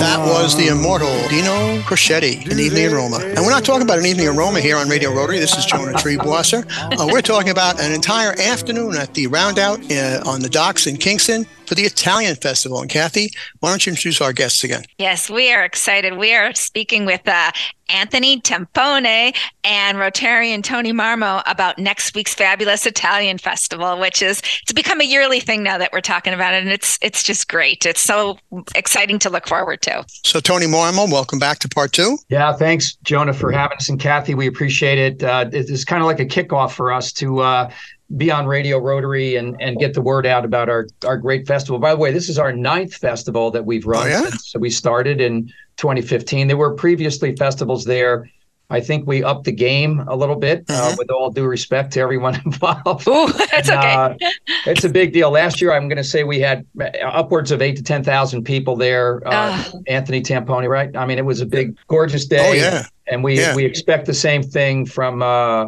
That 0.00 0.18
was 0.26 0.56
the 0.56 0.66
immortal 0.72 1.06
Dino 1.28 1.80
Crocetti, 1.82 2.50
An 2.50 2.58
Evening 2.58 2.86
in 2.86 2.92
Roma. 2.92 3.18
And 3.18 3.36
we're 3.44 3.50
not 3.50 3.64
talking 3.64 3.82
about 3.82 4.00
An 4.00 4.06
Evening 4.06 4.26
in 4.26 4.34
Roma 4.36 4.58
here 4.60 4.76
on 4.76 4.88
Radio 4.88 5.12
Rotary. 5.14 5.38
This 5.38 5.56
is 5.56 5.64
Jonah 5.66 5.92
Triebwasser. 5.92 6.66
Uh, 6.98 7.06
we're 7.12 7.22
talking 7.22 7.50
about 7.50 7.80
an 7.80 7.92
entire 7.92 8.32
afternoon 8.40 8.96
at 8.96 9.14
the 9.14 9.28
Rondout 9.28 9.88
uh, 9.92 10.28
on 10.28 10.40
the 10.40 10.48
docks 10.48 10.88
in 10.88 10.96
Kingston 10.96 11.46
for 11.70 11.76
the 11.76 11.82
Italian 11.84 12.34
Festival. 12.34 12.80
And 12.80 12.90
Kathy, 12.90 13.30
why 13.60 13.70
don't 13.70 13.86
you 13.86 13.90
introduce 13.90 14.20
our 14.20 14.32
guests 14.32 14.64
again? 14.64 14.82
Yes, 14.98 15.30
we 15.30 15.52
are 15.52 15.64
excited. 15.64 16.16
We 16.18 16.34
are 16.34 16.52
speaking 16.52 17.06
with 17.06 17.28
uh, 17.28 17.52
Anthony 17.88 18.40
Tampone 18.40 19.32
and 19.62 19.98
Rotarian 19.98 20.64
Tony 20.64 20.92
Marmo 20.92 21.44
about 21.46 21.78
next 21.78 22.16
week's 22.16 22.34
fabulous 22.34 22.86
Italian 22.86 23.38
Festival, 23.38 24.00
which 24.00 24.20
is 24.20 24.42
it's 24.62 24.72
become 24.72 25.00
a 25.00 25.04
yearly 25.04 25.38
thing 25.38 25.62
now 25.62 25.78
that 25.78 25.92
we're 25.92 26.00
talking 26.00 26.34
about 26.34 26.54
it, 26.54 26.62
and 26.64 26.72
it's 26.72 26.98
it's 27.02 27.22
just 27.22 27.48
great. 27.48 27.86
It's 27.86 28.00
so 28.00 28.36
exciting 28.74 29.20
to 29.20 29.30
look 29.30 29.46
forward 29.46 29.80
to. 29.82 30.04
So, 30.24 30.40
Tony 30.40 30.66
Marmo, 30.66 31.08
welcome 31.08 31.38
back 31.38 31.60
to 31.60 31.68
part 31.68 31.92
two. 31.92 32.18
Yeah, 32.28 32.52
thanks, 32.52 32.96
Jonah, 33.04 33.32
for 33.32 33.52
having 33.52 33.76
us, 33.76 33.88
and 33.88 34.00
Kathy, 34.00 34.34
we 34.34 34.48
appreciate 34.48 34.98
it. 34.98 35.22
Uh, 35.22 35.48
it's 35.52 35.84
kind 35.84 36.02
of 36.02 36.06
like 36.06 36.18
a 36.18 36.26
kickoff 36.26 36.72
for 36.72 36.92
us 36.92 37.12
to 37.12 37.40
uh, 37.40 37.70
be 38.16 38.30
on 38.30 38.46
Radio 38.46 38.78
Rotary 38.78 39.36
and, 39.36 39.56
and 39.60 39.78
get 39.78 39.94
the 39.94 40.02
word 40.02 40.26
out 40.26 40.44
about 40.44 40.68
our, 40.68 40.88
our 41.04 41.16
great 41.16 41.46
festival. 41.46 41.78
By 41.78 41.92
the 41.92 41.98
way, 41.98 42.12
this 42.12 42.28
is 42.28 42.38
our 42.38 42.52
ninth 42.52 42.94
festival 42.94 43.50
that 43.52 43.64
we've 43.64 43.86
run 43.86 44.06
oh, 44.06 44.10
yeah? 44.10 44.22
since 44.30 44.54
we 44.58 44.70
started 44.70 45.20
in 45.20 45.46
2015. 45.76 46.48
There 46.48 46.56
were 46.56 46.74
previously 46.74 47.36
festivals 47.36 47.84
there 47.84 48.26
I 48.70 48.80
think 48.80 49.06
we 49.06 49.24
upped 49.24 49.44
the 49.44 49.52
game 49.52 50.04
a 50.06 50.14
little 50.14 50.36
bit, 50.36 50.64
uh, 50.68 50.72
mm-hmm. 50.72 50.92
uh, 50.92 50.96
with 50.96 51.10
all 51.10 51.30
due 51.30 51.44
respect 51.44 51.92
to 51.94 52.00
everyone 52.00 52.40
involved. 52.46 53.06
Ooh, 53.08 53.26
that's 53.26 53.68
and, 53.68 53.78
okay. 53.78 53.94
Uh, 53.94 54.30
it's 54.66 54.84
a 54.84 54.88
big 54.88 55.12
deal. 55.12 55.30
Last 55.30 55.60
year, 55.60 55.72
I'm 55.72 55.88
going 55.88 55.96
to 55.96 56.04
say 56.04 56.22
we 56.22 56.40
had 56.40 56.64
uh, 56.80 56.84
upwards 57.02 57.50
of 57.50 57.60
eight 57.60 57.76
to 57.76 57.82
ten 57.82 58.04
thousand 58.04 58.44
people 58.44 58.76
there. 58.76 59.26
Uh, 59.26 59.64
Anthony 59.88 60.22
Tampone, 60.22 60.68
right? 60.68 60.96
I 60.96 61.04
mean, 61.04 61.18
it 61.18 61.24
was 61.24 61.40
a 61.40 61.46
big, 61.46 61.76
gorgeous 61.88 62.26
day. 62.26 62.48
Oh 62.48 62.52
yeah 62.52 62.86
and 63.10 63.24
we 63.24 63.38
yeah. 63.38 63.54
we 63.54 63.64
expect 63.64 64.06
the 64.06 64.14
same 64.14 64.42
thing 64.42 64.86
from 64.86 65.22
uh, 65.22 65.66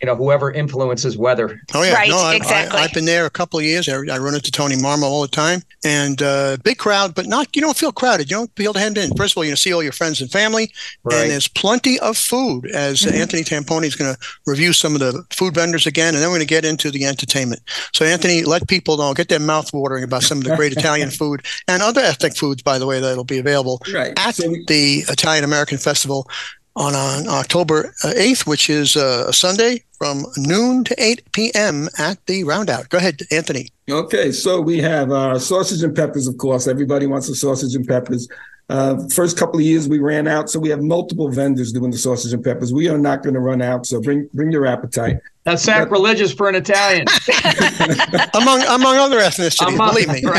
you 0.00 0.06
know 0.06 0.16
whoever 0.16 0.50
influences 0.50 1.16
weather. 1.18 1.60
Oh 1.74 1.82
yeah, 1.82 1.94
right, 1.94 2.08
no, 2.08 2.18
I, 2.18 2.34
exactly. 2.34 2.78
I, 2.78 2.82
have 2.82 2.92
been 2.92 3.04
there 3.04 3.26
a 3.26 3.30
couple 3.30 3.58
of 3.58 3.64
years. 3.64 3.88
I, 3.88 3.94
I 3.94 4.18
run 4.18 4.34
into 4.34 4.50
Tony 4.50 4.76
Marmo 4.76 5.02
all 5.02 5.22
the 5.22 5.28
time, 5.28 5.62
and 5.84 6.22
uh, 6.22 6.56
big 6.62 6.78
crowd, 6.78 7.14
but 7.14 7.26
not 7.26 7.54
you 7.54 7.60
don't 7.60 7.76
feel 7.76 7.92
crowded. 7.92 8.30
You 8.30 8.38
don't 8.38 8.56
feel 8.56 8.72
to 8.72 8.78
hand 8.78 8.96
in. 8.96 9.14
First 9.14 9.34
of 9.34 9.38
all, 9.38 9.44
you 9.44 9.54
see 9.56 9.72
all 9.72 9.82
your 9.82 9.92
friends 9.92 10.20
and 10.20 10.30
family, 10.30 10.72
right. 11.04 11.22
and 11.22 11.30
there's 11.30 11.48
plenty 11.48 11.98
of 12.00 12.16
food. 12.16 12.66
As 12.70 13.02
mm-hmm. 13.02 13.14
Anthony 13.14 13.42
Tampone 13.42 13.84
is 13.84 13.94
going 13.94 14.14
to 14.14 14.20
review 14.46 14.72
some 14.72 14.94
of 14.94 15.00
the 15.00 15.22
food 15.30 15.54
vendors 15.54 15.86
again, 15.86 16.14
and 16.14 16.22
then 16.22 16.30
we're 16.30 16.36
going 16.36 16.46
to 16.46 16.54
get 16.54 16.64
into 16.64 16.90
the 16.90 17.04
entertainment. 17.04 17.60
So 17.92 18.04
Anthony, 18.04 18.42
let 18.42 18.68
people 18.68 18.96
know, 18.96 19.12
get 19.12 19.28
their 19.28 19.38
mouth 19.38 19.72
watering 19.74 20.04
about 20.04 20.22
some 20.22 20.38
of 20.38 20.44
the 20.44 20.56
great 20.56 20.72
Italian 20.76 21.10
food 21.10 21.44
and 21.68 21.82
other 21.82 22.00
ethnic 22.00 22.36
foods, 22.36 22.62
by 22.62 22.78
the 22.78 22.86
way, 22.86 23.00
that'll 23.00 23.24
be 23.24 23.38
available 23.38 23.82
right. 23.92 24.18
at 24.18 24.36
so 24.36 24.48
we- 24.48 24.64
the 24.66 25.04
Italian 25.08 25.44
American 25.44 25.78
Festival 25.78 26.28
on, 26.76 26.94
on 26.94 27.28
October 27.28 27.94
8th, 28.04 28.42
uh, 28.42 28.50
which 28.50 28.70
is 28.70 28.96
uh, 28.96 29.26
a 29.28 29.32
Sunday 29.32 29.82
from 29.98 30.24
noon 30.36 30.84
to 30.84 31.02
8 31.02 31.32
p.m. 31.32 31.88
at 31.98 32.24
the 32.26 32.42
Rondout. 32.42 32.88
Go 32.88 32.98
ahead, 32.98 33.20
Anthony. 33.30 33.68
Okay, 33.90 34.32
so 34.32 34.60
we 34.60 34.78
have 34.78 35.12
our 35.12 35.38
sausage 35.38 35.82
and 35.82 35.94
peppers, 35.94 36.26
of 36.26 36.38
course. 36.38 36.66
Everybody 36.66 37.06
wants 37.06 37.28
the 37.28 37.34
sausage 37.34 37.74
and 37.74 37.86
peppers. 37.86 38.28
Uh, 38.70 38.96
first 39.08 39.36
couple 39.36 39.56
of 39.56 39.66
years 39.66 39.88
we 39.88 39.98
ran 39.98 40.28
out, 40.28 40.48
so 40.48 40.60
we 40.60 40.68
have 40.68 40.80
multiple 40.80 41.28
vendors 41.28 41.72
doing 41.72 41.90
the 41.90 41.98
sausage 41.98 42.32
and 42.32 42.42
peppers. 42.42 42.72
We 42.72 42.88
are 42.88 42.98
not 42.98 43.24
going 43.24 43.34
to 43.34 43.40
run 43.40 43.60
out, 43.60 43.84
so 43.84 44.00
bring 44.00 44.28
bring 44.32 44.52
your 44.52 44.64
appetite. 44.64 45.18
That's 45.44 45.62
sacrilegious 45.62 46.32
for 46.32 46.48
an 46.50 46.54
Italian. 46.54 47.06
among 48.34 48.62
among 48.62 48.96
other 48.96 49.18
ethnicities, 49.20 49.66
among, 49.66 49.88
believe 49.88 50.08
me. 50.08 50.22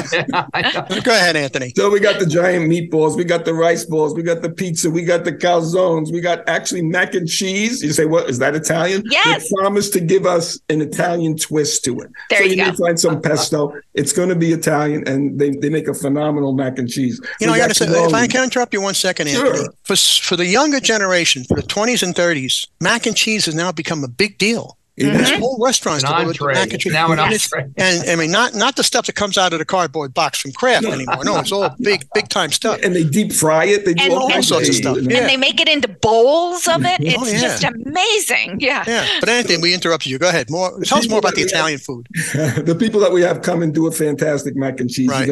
Right, 0.53 1.03
Go 1.03 1.12
ahead, 1.12 1.36
Anthony. 1.36 1.74
So 1.75 1.89
we 1.89 2.00
got 2.00 2.20
the 2.20 2.25
giant 2.25 2.70
meatballs, 2.70 3.17
we 3.17 3.24
got 3.24 3.46
the 3.46 3.53
rice 3.53 3.84
balls, 3.86 4.13
we 4.13 4.22
got 4.22 4.41
the 4.41 4.50
pizza, 4.50 4.89
we 4.89 5.03
got 5.03 5.24
the 5.24 5.34
calzones, 5.34 6.12
we 6.12 6.22
got 6.22 6.48
actually 6.48 6.84
mac 6.84 7.15
and 7.15 7.27
cheese. 7.27 7.81
You 7.81 7.93
say, 7.93 8.05
what 8.05 8.29
is 8.29 8.39
that 8.39 8.55
Italian? 8.55 9.03
Yes. 9.10 9.50
They 9.50 9.55
promised 9.55 9.93
to 9.93 10.01
give 10.01 10.25
us 10.25 10.60
an 10.70 10.81
Italian 10.81 11.36
twist 11.36 11.84
to 11.86 12.00
it. 12.01 12.12
There 12.29 12.39
so 12.39 12.46
you, 12.46 12.51
you 12.51 12.65
go. 12.65 12.72
to 12.72 12.77
find 12.77 13.00
some 13.00 13.22
pesto. 13.22 13.74
It's 13.93 14.13
going 14.13 14.29
to 14.29 14.36
be 14.36 14.51
Italian, 14.51 15.08
and 15.08 15.39
they, 15.39 15.50
they 15.50 15.70
make 15.70 15.88
a 15.88 15.93
phenomenal 15.93 16.53
mac 16.53 16.77
and 16.77 16.89
cheese. 16.89 17.20
You 17.39 17.48
know, 17.48 17.53
I 17.53 17.58
got 17.58 17.70
to 17.70 17.75
say, 17.75 17.88
if 17.88 18.13
I 18.13 18.27
can 18.27 18.43
interrupt 18.43 18.74
you 18.74 18.81
one 18.81 18.93
second, 18.93 19.29
Anthony. 19.29 19.58
Sure. 19.58 19.74
For 19.84 19.96
for 19.96 20.36
the 20.36 20.46
younger 20.46 20.79
generation, 20.79 21.43
for 21.43 21.55
the 21.55 21.63
twenties 21.63 22.03
and 22.03 22.15
thirties, 22.15 22.67
mac 22.79 23.05
and 23.05 23.15
cheese 23.15 23.46
has 23.46 23.55
now 23.55 23.72
become 23.72 24.03
a 24.03 24.08
big 24.08 24.38
deal. 24.38 24.77
Mm-hmm. 25.00 25.17
There's 25.17 25.39
whole 25.39 25.57
restaurants 25.63 26.03
an 26.03 26.12
entree. 26.12 26.53
mac 26.53 26.71
and 26.71 26.81
cheese. 26.81 26.91
Now 26.91 27.12
an 27.12 27.19
entree. 27.19 27.71
And 27.77 28.10
I 28.10 28.15
mean, 28.15 28.29
not 28.29 28.53
not 28.53 28.75
the 28.75 28.83
stuff 28.83 29.05
that 29.05 29.13
comes 29.13 29.38
out 29.38 29.53
of 29.53 29.60
the 29.60 29.65
cardboard 29.65 30.13
box 30.13 30.39
from 30.39 30.51
Kraft 30.51 30.86
anymore. 30.86 31.24
No, 31.24 31.39
it's 31.39 31.51
all 31.51 31.74
big 31.79 32.05
big 32.13 32.27
time 32.27 32.51
stuff. 32.51 32.79
And 32.83 32.93
they 32.93 33.05
deep 33.05 33.31
fry 33.31 33.65
it. 33.65 33.86
They 33.86 33.93
do 33.93 34.03
and, 34.03 34.13
all, 34.13 34.31
all 34.31 34.43
sorts 34.43 34.67
of 34.67 34.75
stuff. 34.75 34.98
Yeah. 34.98 35.19
And 35.19 35.29
they 35.29 35.38
make 35.38 35.62
it 35.62 35.69
into 35.69 35.88
bowls 35.88 36.67
of 36.67 36.86
it. 36.86 37.00
It's 37.00 37.17
oh, 37.17 37.25
yeah. 37.25 37.39
just 37.39 37.63
amazing. 37.63 38.60
Yeah. 38.60 38.83
Yeah. 38.86 39.07
But 39.21 39.29
anything, 39.29 39.62
we 39.62 39.74
interrupted 39.74 40.12
you. 40.12 40.19
Go 40.19 40.27
ahead. 40.27 40.50
More. 40.50 40.77
Tell 40.83 40.98
us 40.98 41.10
more 41.10 41.19
about 41.19 41.36
the 41.36 41.43
Italian 41.43 41.79
have, 41.79 41.86
food. 41.86 42.07
the 42.65 42.75
people 42.77 43.00
that 43.00 43.13
we 43.13 43.21
have 43.21 43.41
come 43.41 43.62
and 43.62 43.74
do 43.74 43.88
a 43.88 43.91
fantastic 43.91 44.57
mac 44.57 44.81
and 44.81 44.89
cheese. 44.89 45.10
Right. 45.10 45.31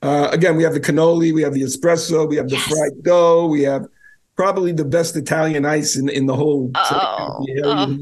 Uh, 0.00 0.28
again, 0.32 0.56
we 0.56 0.62
have 0.62 0.72
the 0.72 0.80
cannoli, 0.80 1.32
we 1.32 1.42
have 1.42 1.52
the 1.52 1.62
espresso, 1.62 2.28
we 2.28 2.36
have 2.36 2.48
the 2.48 2.56
yes. 2.56 2.68
fried 2.68 3.02
dough, 3.02 3.46
we 3.46 3.62
have 3.62 3.86
probably 4.36 4.72
the 4.72 4.84
best 4.84 5.16
Italian 5.16 5.64
ice 5.64 5.96
in 5.96 6.08
in 6.08 6.26
the 6.26 6.34
whole. 6.34 6.70
Oh. 6.74 7.98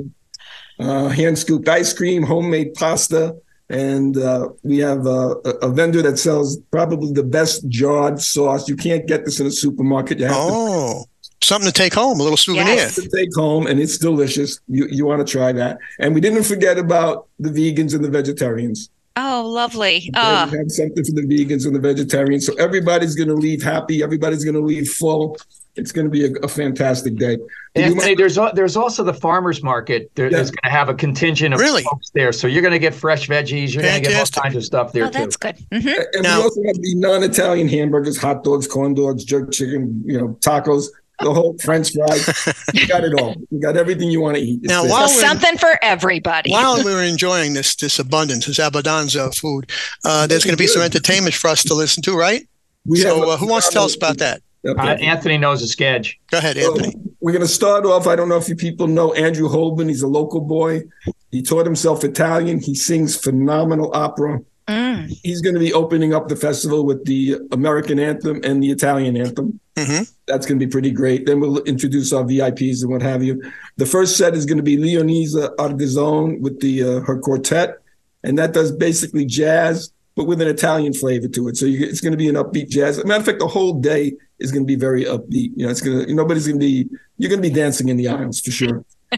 Uh, 0.79 1.09
hand 1.09 1.39
scooped 1.39 1.69
ice 1.69 1.93
cream, 1.93 2.23
homemade 2.23 2.75
pasta, 2.75 3.37
and 3.69 4.17
uh, 4.19 4.51
we 4.63 4.79
have 4.79 5.07
uh, 5.07 5.37
a, 5.63 5.69
vendor 5.71 6.03
that 6.03 6.19
sells 6.19 6.59
probably 6.71 7.13
the 7.13 7.23
best 7.23 7.67
jarred 7.69 8.21
sauce. 8.21 8.69
You 8.69 8.77
can't 8.77 9.07
get 9.07 9.25
this 9.25 9.41
in 9.41 9.47
a 9.47 9.51
supermarket. 9.51 10.19
You 10.19 10.27
have 10.27 10.37
oh. 10.39 11.05
To- 11.05 11.09
something 11.47 11.71
to 11.71 11.73
take 11.73 11.95
home, 11.95 12.21
a 12.21 12.23
little 12.23 12.37
souvenir. 12.37 12.75
Yes. 12.75 12.95
To 12.97 13.09
take 13.09 13.35
home, 13.35 13.67
and 13.67 13.81
it's 13.81 13.99
delicious. 13.99 14.61
You 14.69 14.87
you 14.91 15.07
want 15.07 15.27
to 15.27 15.31
try 15.31 15.53
that. 15.53 15.79
And 15.99 16.15
we 16.15 16.21
didn't 16.21 16.45
forget 16.45 16.79
about 16.79 17.29
the 17.39 17.51
vegans 17.51 17.95
and 17.95 18.05
the 18.05 18.11
vegetarians. 18.11 18.91
Oh, 19.17 19.47
lovely. 19.47 20.11
Uh. 20.15 20.49
We 20.51 20.59
have 20.59 20.71
something 20.71 21.05
for 21.05 21.13
the 21.13 21.27
vegans 21.27 21.67
and 21.67 21.75
the 21.75 21.81
vegetarians. 21.81 22.47
So 22.47 22.55
everybody's 22.55 23.15
going 23.15 23.29
to 23.29 23.35
leave 23.35 23.63
happy. 23.63 24.03
Everybody's 24.03 24.45
going 24.45 24.55
to 24.55 24.61
leave 24.61 24.89
full 24.89 25.37
it's 25.75 25.93
going 25.93 26.05
to 26.07 26.11
be 26.11 26.27
a, 26.27 26.33
a 26.43 26.49
fantastic 26.49 27.17
day. 27.17 27.39
Anthony, 27.75 28.15
there's 28.15 28.39
there's 28.55 28.77
also 28.77 29.03
the 29.03 29.15
farmers 29.15 29.63
market. 29.63 30.11
There, 30.15 30.27
yeah. 30.27 30.37
There's 30.37 30.51
going 30.51 30.65
to 30.65 30.71
have 30.71 30.89
a 30.89 30.95
contingent 30.95 31.55
of 31.55 31.61
really? 31.61 31.83
folks 31.83 32.11
there, 32.11 32.33
so 32.33 32.47
you're 32.47 32.63
going 32.63 32.73
to 32.73 32.79
get 32.79 32.95
fresh 32.95 33.29
veggies. 33.29 33.73
You're 33.73 33.83
going 33.83 34.03
to 34.03 34.09
get 34.09 34.19
all 34.19 34.43
kinds 34.43 34.57
of 34.57 34.65
stuff 34.65 34.93
there 34.93 35.07
oh, 35.07 35.11
that's 35.11 35.37
good. 35.37 35.57
Mm-hmm. 35.73 36.03
And 36.13 36.23
now, 36.23 36.39
we 36.39 36.43
also 36.45 36.63
have 36.67 36.77
the 36.77 36.95
non-Italian 36.97 37.69
hamburgers, 37.69 38.19
hot 38.19 38.45
dogs, 38.45 38.67
corn 38.67 38.95
dogs, 38.95 39.25
jerk 39.25 39.51
chicken, 39.53 40.03
you 40.05 40.19
know, 40.19 40.29
tacos. 40.41 40.87
The 41.21 41.33
whole 41.33 41.57
French 41.59 41.93
fries, 41.93 42.65
you 42.75 42.89
got 42.89 43.05
it 43.05 43.15
all. 43.21 43.37
You 43.51 43.61
got 43.61 43.77
everything 43.77 44.11
you 44.11 44.21
want 44.21 44.37
to 44.37 44.43
eat. 44.43 44.61
It's 44.65 44.69
now, 44.69 44.85
while 44.89 45.09
something 45.09 45.57
for 45.57 45.79
everybody. 45.81 46.51
While 46.51 46.83
we're 46.83 47.05
enjoying 47.05 47.55
this 47.55 47.77
this 47.77 48.01
abundance, 48.01 48.47
this 48.47 48.59
abbondanza 48.59 49.29
of 49.29 49.37
food, 49.37 49.71
uh, 50.05 50.27
there's 50.27 50.43
going 50.45 50.57
to 50.57 50.63
be 50.63 50.67
some 50.67 50.83
entertainment 50.83 51.35
for 51.35 51.49
us 51.49 51.63
to 51.65 51.75
listen 51.75 52.03
to, 52.05 52.17
right? 52.17 52.49
We 52.85 52.99
so, 52.99 53.31
uh, 53.31 53.37
who 53.37 53.47
wants 53.47 53.69
to 53.69 53.75
tell 53.75 53.85
us 53.85 53.95
about 53.95 54.19
that? 54.19 54.43
Uh, 54.67 54.81
Anthony 54.81 55.39
knows 55.39 55.63
a 55.63 55.67
sketch. 55.67 56.19
Go 56.31 56.39
ahead, 56.39 56.57
Anthony. 56.57 56.95
We're 57.21 57.33
going 57.33 57.43
to 57.43 57.49
start 57.49 57.85
off. 57.85 58.07
I 58.07 58.17
don't 58.17 58.29
know 58.29 58.37
if 58.37 58.49
you 58.49 58.57
people 58.57 58.87
know 58.87 59.13
Andrew 59.13 59.49
Holben. 59.49 59.89
He's 59.89 60.03
a 60.03 60.09
local 60.09 60.41
boy. 60.41 60.83
He 61.31 61.43
taught 61.43 61.67
himself 61.67 62.05
Italian. 62.05 62.61
He 62.61 62.75
sings 62.75 63.17
phenomenal 63.17 63.91
opera. 63.95 64.41
Mm. 64.69 65.13
He's 65.23 65.41
going 65.41 65.55
to 65.55 65.61
be 65.61 65.73
opening 65.73 66.15
up 66.15 66.29
the 66.29 66.37
festival 66.37 66.85
with 66.85 67.05
the 67.05 67.39
American 67.51 67.99
anthem 67.99 68.41
and 68.45 68.63
the 68.63 68.71
Italian 68.71 69.17
anthem. 69.17 69.59
Mm-hmm. 69.77 70.05
That's 70.27 70.47
going 70.47 70.59
to 70.59 70.67
be 70.67 70.71
pretty 70.71 70.91
great. 70.91 71.27
Then 71.27 71.41
we'll 71.41 71.63
introduce 71.65 72.13
our 72.13 72.23
VIPs 72.23 72.83
and 72.83 72.91
what 72.91 73.03
have 73.03 73.23
you. 73.23 73.43
The 73.77 73.87
first 73.87 74.17
set 74.17 74.35
is 74.35 74.47
going 74.47 74.59
to 74.59 74.63
be 74.63 74.77
Leonisa 74.77 75.55
Argazone 75.57 76.41
with 76.41 76.61
the 76.61 76.83
uh, 76.83 77.01
her 77.01 77.19
quartet, 77.19 77.79
and 78.23 78.39
that 78.39 78.53
does 78.53 78.71
basically 78.71 79.25
jazz, 79.25 79.93
but 80.15 80.25
with 80.27 80.41
an 80.41 80.49
Italian 80.49 80.93
flavor 80.93 81.29
to 81.29 81.49
it. 81.49 81.57
So 81.57 81.67
you, 81.67 81.85
it's 81.87 82.01
going 82.01 82.13
to 82.13 82.19
be 82.19 82.29
an 82.29 82.37
upbeat 82.37 82.69
jazz. 82.69 82.99
As 82.99 83.05
a 83.05 83.07
matter 83.07 83.21
of 83.21 83.27
fact, 83.27 83.39
the 83.41 83.49
whole 83.49 83.81
day 83.81 84.13
is 84.43 84.53
going 84.53 84.65
to 84.65 84.67
be 84.67 84.77
very 84.77 85.05
upbeat. 85.05 85.53
You 85.57 85.67
know, 85.67 85.71
it's 85.71 85.81
going 85.81 86.07
to 86.07 86.15
nobody's 86.15 86.47
going 86.47 86.59
to 86.59 86.67
be 86.67 86.89
you're 87.19 87.31
going 87.31 87.43
to 87.43 87.49
be 87.49 87.55
dancing 87.55 87.89
in 87.89 87.97
the 87.97 88.09
aisles 88.09 88.41
for 88.41 88.51
sure. 88.51 88.85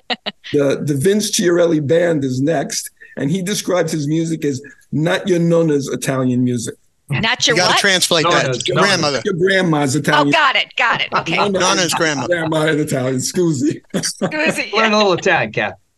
the 0.53 0.83
the 0.85 0.97
Vince 0.97 1.31
Chiarelli 1.31 1.85
band 1.85 2.25
is 2.25 2.41
next, 2.41 2.91
and 3.17 3.31
he 3.31 3.43
describes 3.43 3.93
his 3.93 4.07
music 4.07 4.45
as 4.45 4.63
not 4.93 5.27
your 5.29 5.39
nonna's 5.39 5.89
Italian 5.89 6.45
music. 6.45 6.75
Not 7.11 7.47
your 7.47 7.57
you 7.57 7.63
what? 7.63 7.77
to 7.77 7.81
translate 7.81 8.25
that. 8.25 8.67
Your 8.67 8.79
grandmother. 8.79 9.21
Your 9.25 9.35
grandma's 9.35 9.95
Italian. 9.95 10.29
Oh, 10.29 10.33
got 10.33 10.57
it. 10.57 10.75
Got 10.77 11.03
it. 11.03 11.13
Okay. 11.13 11.37
Nonna's 11.37 11.93
grandma. 11.93 12.27
Grandma 12.27 12.63
is 12.63 12.81
Italian. 12.81 13.17
Scusi. 13.17 13.83
Scusi. 13.95 14.73
Learn 14.73 14.93
a 14.93 14.97
little 14.97 15.13
Italian, 15.13 15.53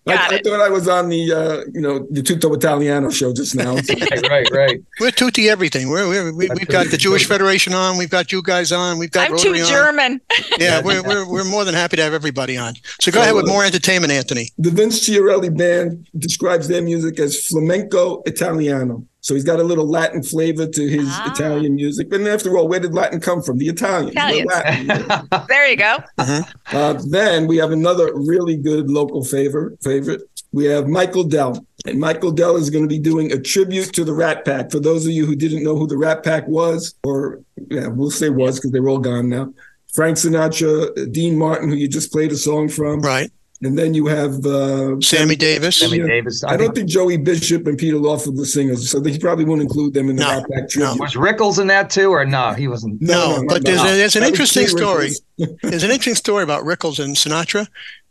Cap. 0.06 0.30
I, 0.30 0.36
I, 0.36 0.40
thought 0.40 0.60
I 0.60 0.68
was 0.68 0.86
on 0.86 1.08
the 1.08 1.32
uh, 1.32 1.64
you 1.74 1.80
know 1.80 2.06
the 2.10 2.22
Tutto 2.22 2.52
Italiano 2.54 3.10
show 3.10 3.32
just 3.32 3.56
now. 3.56 3.74
right, 3.74 4.28
right, 4.30 4.50
right. 4.52 4.80
We're 5.00 5.10
tutti 5.10 5.48
everything. 5.48 5.88
We're, 5.88 6.08
we're 6.08 6.32
we, 6.32 6.46
have 6.46 6.68
got 6.68 6.90
the 6.90 6.96
Jewish 6.96 7.26
Federation 7.26 7.74
on. 7.74 7.96
We've 7.96 8.10
got 8.10 8.30
you 8.30 8.40
guys 8.40 8.70
on. 8.70 8.98
We've 8.98 9.10
got 9.10 9.30
I'm 9.30 9.38
too 9.38 9.54
on. 9.54 9.66
German. 9.66 10.20
Yeah, 10.58 10.80
we're, 10.80 11.02
we're 11.02 11.28
we're 11.28 11.44
more 11.44 11.64
than 11.64 11.74
happy 11.74 11.96
to 11.96 12.02
have 12.02 12.14
everybody 12.14 12.56
on. 12.56 12.74
So 13.00 13.10
go 13.10 13.18
so, 13.18 13.22
ahead 13.22 13.34
with 13.34 13.46
more 13.46 13.64
entertainment, 13.64 14.12
Anthony. 14.12 14.50
The 14.58 14.70
Vince 14.70 15.06
Chiarelli 15.06 15.54
band 15.56 16.08
describes 16.16 16.68
their 16.68 16.82
music 16.82 17.18
as 17.18 17.46
flamenco 17.46 18.22
Italiano. 18.26 19.04
So 19.26 19.34
he's 19.34 19.42
got 19.42 19.58
a 19.58 19.64
little 19.64 19.88
Latin 19.90 20.22
flavor 20.22 20.68
to 20.68 20.88
his 20.88 21.08
ah. 21.08 21.32
Italian 21.32 21.74
music. 21.74 22.08
But 22.08 22.20
after 22.28 22.56
all, 22.56 22.68
where 22.68 22.78
did 22.78 22.94
Latin 22.94 23.20
come 23.20 23.42
from? 23.42 23.58
The 23.58 23.66
Italians. 23.66 24.12
Italians. 24.12 25.02
there 25.48 25.68
you 25.68 25.74
go. 25.74 25.96
Uh-huh. 26.16 26.42
Uh, 26.70 27.02
then 27.08 27.48
we 27.48 27.56
have 27.56 27.72
another 27.72 28.12
really 28.14 28.56
good 28.56 28.88
local 28.88 29.24
favorite. 29.24 29.82
Favorite. 29.82 30.22
We 30.52 30.66
have 30.66 30.86
Michael 30.86 31.24
Dell, 31.24 31.66
and 31.86 31.98
Michael 31.98 32.30
Dell 32.30 32.54
is 32.54 32.70
going 32.70 32.84
to 32.84 32.88
be 32.88 33.00
doing 33.00 33.32
a 33.32 33.40
tribute 33.40 33.92
to 33.94 34.04
the 34.04 34.14
Rat 34.14 34.44
Pack. 34.44 34.70
For 34.70 34.78
those 34.78 35.04
of 35.04 35.10
you 35.10 35.26
who 35.26 35.34
didn't 35.34 35.64
know 35.64 35.74
who 35.76 35.88
the 35.88 35.98
Rat 35.98 36.22
Pack 36.22 36.46
was, 36.46 36.94
or 37.02 37.42
yeah, 37.68 37.88
we'll 37.88 38.12
say 38.12 38.28
was 38.28 38.60
because 38.60 38.70
they're 38.70 38.88
all 38.88 38.98
gone 39.00 39.28
now. 39.28 39.52
Frank 39.92 40.18
Sinatra, 40.18 41.12
Dean 41.12 41.36
Martin, 41.36 41.68
who 41.68 41.74
you 41.74 41.88
just 41.88 42.12
played 42.12 42.30
a 42.30 42.36
song 42.36 42.68
from, 42.68 43.00
right? 43.00 43.32
And 43.62 43.78
then 43.78 43.94
you 43.94 44.06
have 44.06 44.44
uh, 44.44 45.00
Sammy 45.00 45.34
Davis. 45.34 45.78
Sammy 45.78 46.00
Davis. 46.00 46.44
I, 46.44 46.54
I 46.54 46.56
don't 46.58 46.74
think 46.74 46.88
Joey 46.88 47.16
Bishop 47.16 47.66
and 47.66 47.78
Peter 47.78 47.96
Lawford 47.96 48.36
were 48.36 48.44
singers, 48.44 48.90
so 48.90 49.02
he 49.02 49.18
probably 49.18 49.46
won't 49.46 49.62
include 49.62 49.94
them 49.94 50.10
in 50.10 50.16
the 50.16 50.24
no, 50.24 50.44
Rat 50.50 50.70
No. 50.76 50.94
Was 50.96 51.14
Rickles 51.14 51.58
in 51.58 51.66
that 51.68 51.88
too, 51.88 52.10
or 52.10 52.26
no? 52.26 52.52
He 52.52 52.68
wasn't. 52.68 53.00
No, 53.00 53.36
no, 53.36 53.42
no 53.42 53.48
but 53.48 53.64
there's, 53.64 53.80
a, 53.80 53.96
there's 53.96 54.16
an 54.16 54.24
interesting 54.24 54.66
story. 54.66 55.10
there's 55.62 55.84
an 55.84 55.90
interesting 55.90 56.16
story 56.16 56.42
about 56.42 56.64
Rickles 56.64 57.02
and 57.02 57.16
Sinatra. 57.16 57.66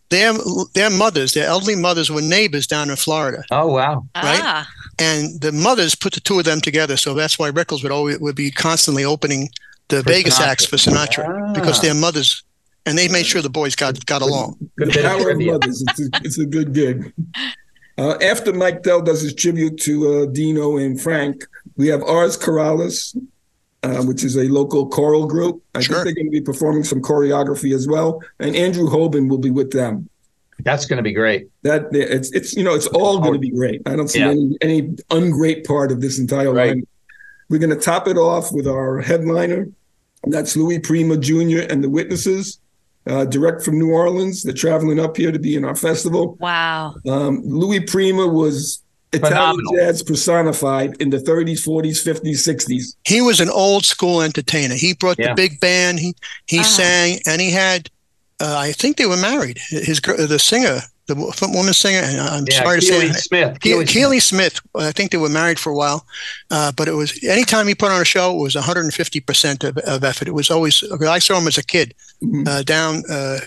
Their 0.10 0.34
their 0.74 0.90
mothers, 0.90 1.34
their 1.34 1.48
elderly 1.48 1.75
mothers, 1.75 2.10
were 2.10 2.22
neighbors 2.22 2.66
down 2.66 2.90
in 2.90 2.96
Florida. 2.96 3.44
Oh 3.52 3.68
wow! 3.68 4.06
Right, 4.16 4.40
ah. 4.42 4.68
and 5.00 5.42
the 5.42 5.52
mothers 5.52 5.96
put 5.96 6.14
the 6.14 6.22
two 6.22 6.40
of 6.40 6.46
them 6.46 6.62
together, 6.62 6.98
so 6.98 7.14
that's 7.14 7.38
why 7.38 7.52
Rickles 7.52 7.84
would 7.84 7.92
always 7.92 8.20
would 8.20 8.36
be 8.36 8.52
constantly 8.52 9.04
opening 9.04 9.50
the 9.90 10.02
for 10.04 10.10
Vegas 10.10 10.40
Sinatra. 10.40 10.48
acts 10.48 10.66
for 10.66 10.78
Sinatra 10.78 11.25
ah. 11.28 11.54
because 11.54 11.82
their 11.82 11.96
mothers 11.96 12.44
and 12.86 12.98
they 12.98 13.08
made 13.08 13.25
sure 13.25 13.42
the 13.42 13.50
boys 13.50 13.75
got 13.75 14.06
got 14.06 14.22
along. 14.22 14.70
Good 14.77 14.94
power 14.94 15.32
of 15.32 15.39
mothers. 15.39 15.84
It's 15.89 16.00
a, 16.00 16.10
it's 16.24 16.38
a 16.39 16.46
good 16.46 16.74
gig. 16.74 17.13
Uh, 17.98 18.18
after 18.22 18.51
Mike 18.54 18.84
Dell 18.84 19.01
does 19.01 19.22
his 19.22 19.34
tribute 19.34 19.80
to 19.82 20.24
uh, 20.24 20.25
Dino 20.27 20.77
and 20.77 21.00
Frank, 21.00 21.46
we 21.77 21.88
have 21.88 22.04
Ars 22.04 22.38
Choralis, 22.38 23.15
uh, 23.84 24.04
which 24.04 24.24
is 24.24 24.36
a 24.36 24.44
local 24.44 24.88
choral 24.88 25.25
group. 25.25 25.63
I 25.74 25.82
sure. 25.82 25.96
think 25.96 26.06
they're 26.06 26.13
going 26.15 26.27
to 26.27 26.32
be 26.32 26.42
performing 26.42 26.84
some 26.84 27.01
choreography 27.01 27.74
as 27.74 27.88
well, 27.88 28.22
and 28.39 28.56
Andrew 28.56 28.88
Holben 28.88 29.30
will 29.30 29.38
be 29.38 29.51
with 29.51 29.72
them. 29.72 30.10
That's 30.60 30.86
going 30.86 30.98
to 30.98 31.04
be 31.04 31.13
great. 31.13 31.50
That 31.63 31.88
it's 31.92 32.32
it's 32.32 32.56
you 32.56 32.63
know 32.63 32.75
it's 32.75 32.88
all 32.88 33.20
going 33.20 33.34
to 33.34 33.39
be 33.39 33.51
great. 33.51 33.82
I 33.86 33.96
don't 33.96 34.08
see 34.08 34.20
yeah. 34.20 34.30
any 34.30 34.58
any 34.62 34.82
ungreat 35.10 35.65
part 35.65 35.92
of 35.92 36.01
this 36.01 36.20
entire 36.20 36.51
right. 36.54 36.70
line. 36.70 36.88
We're 37.50 37.60
going 37.60 37.77
to 37.77 37.80
top 37.80 38.08
it 38.08 38.18
off 38.18 38.51
with 38.51 38.68
our 38.68 39.01
headliner. 39.01 39.68
That's 40.24 40.56
Louis 40.56 40.80
Prima 40.80 41.18
Jr. 41.18 41.60
and 41.70 41.84
the 41.84 41.89
Witnesses 41.89 42.60
uh, 43.08 43.26
direct 43.26 43.64
from 43.64 43.78
New 43.80 43.92
Orleans. 43.92 44.44
They're 44.44 44.54
traveling 44.54 45.00
up 45.00 45.18
here 45.18 45.32
to 45.32 45.40
be 45.40 45.56
in 45.56 45.66
our 45.66 45.76
festival. 45.76 46.38
Wow. 46.40 46.96
Um, 47.08 47.42
Louis 47.46 47.82
Prima 47.82 48.28
was 48.28 48.84
Italian 49.14 49.64
jazz 49.76 50.04
personified 50.04 51.00
in 51.02 51.10
the 51.10 51.18
30s, 51.18 51.66
40s, 51.66 52.06
50s, 52.06 52.48
60s. 52.48 52.96
He 53.06 53.22
was 53.22 53.40
an 53.40 53.50
old 53.50 53.86
school 53.86 54.22
entertainer. 54.22 54.76
He 54.76 54.94
brought 54.94 55.20
yeah. 55.20 55.30
the 55.30 55.36
big 55.36 55.60
band. 55.60 56.00
He 56.00 56.16
he 56.48 56.60
ah. 56.60 56.64
sang, 56.64 57.20
and 57.28 57.41
he 57.41 57.52
had. 57.52 57.89
Uh, 58.41 58.58
I 58.58 58.74
think 58.74 58.98
they 58.98 59.06
were 59.06 59.15
married. 59.15 59.60
His 59.70 60.02
the 60.02 60.39
singer 60.39 60.82
the 61.08 61.50
woman 61.54 61.74
singer. 61.74 62.00
I'm 62.00 62.46
yeah, 62.50 62.63
sorry 62.63 62.80
Keely 62.80 62.80
to 62.80 62.86
say 62.86 63.00
Keely 63.02 63.13
Smith. 63.13 63.60
Keely, 63.60 63.86
Keely 63.86 64.20
Smith. 64.20 64.60
I 64.76 64.91
think 64.91 65.12
they 65.12 65.18
were 65.18 65.30
married 65.30 65.60
for 65.60 65.72
a 65.72 65.76
while, 65.76 66.06
uh, 66.52 66.72
but 66.72 66.88
it 66.88 66.94
was 66.94 67.24
anytime 67.24 67.68
he 67.68 67.76
put 67.76 67.91
on 67.91 68.02
a 68.02 68.06
show, 68.06 68.38
it 68.38 68.41
was 68.41 68.56
150 68.56 69.20
percent 69.22 69.63
of, 69.63 69.78
of 69.80 70.04
effort. 70.04 70.28
It 70.28 70.34
was 70.34 70.50
always. 70.50 70.84
I 70.84 71.20
saw 71.20 71.38
him 71.38 71.48
as 71.48 71.58
a 71.58 71.63
kid 71.63 71.94
mm-hmm. 72.24 72.48
uh, 72.48 72.63
down 72.63 73.04
uh, 73.10 73.39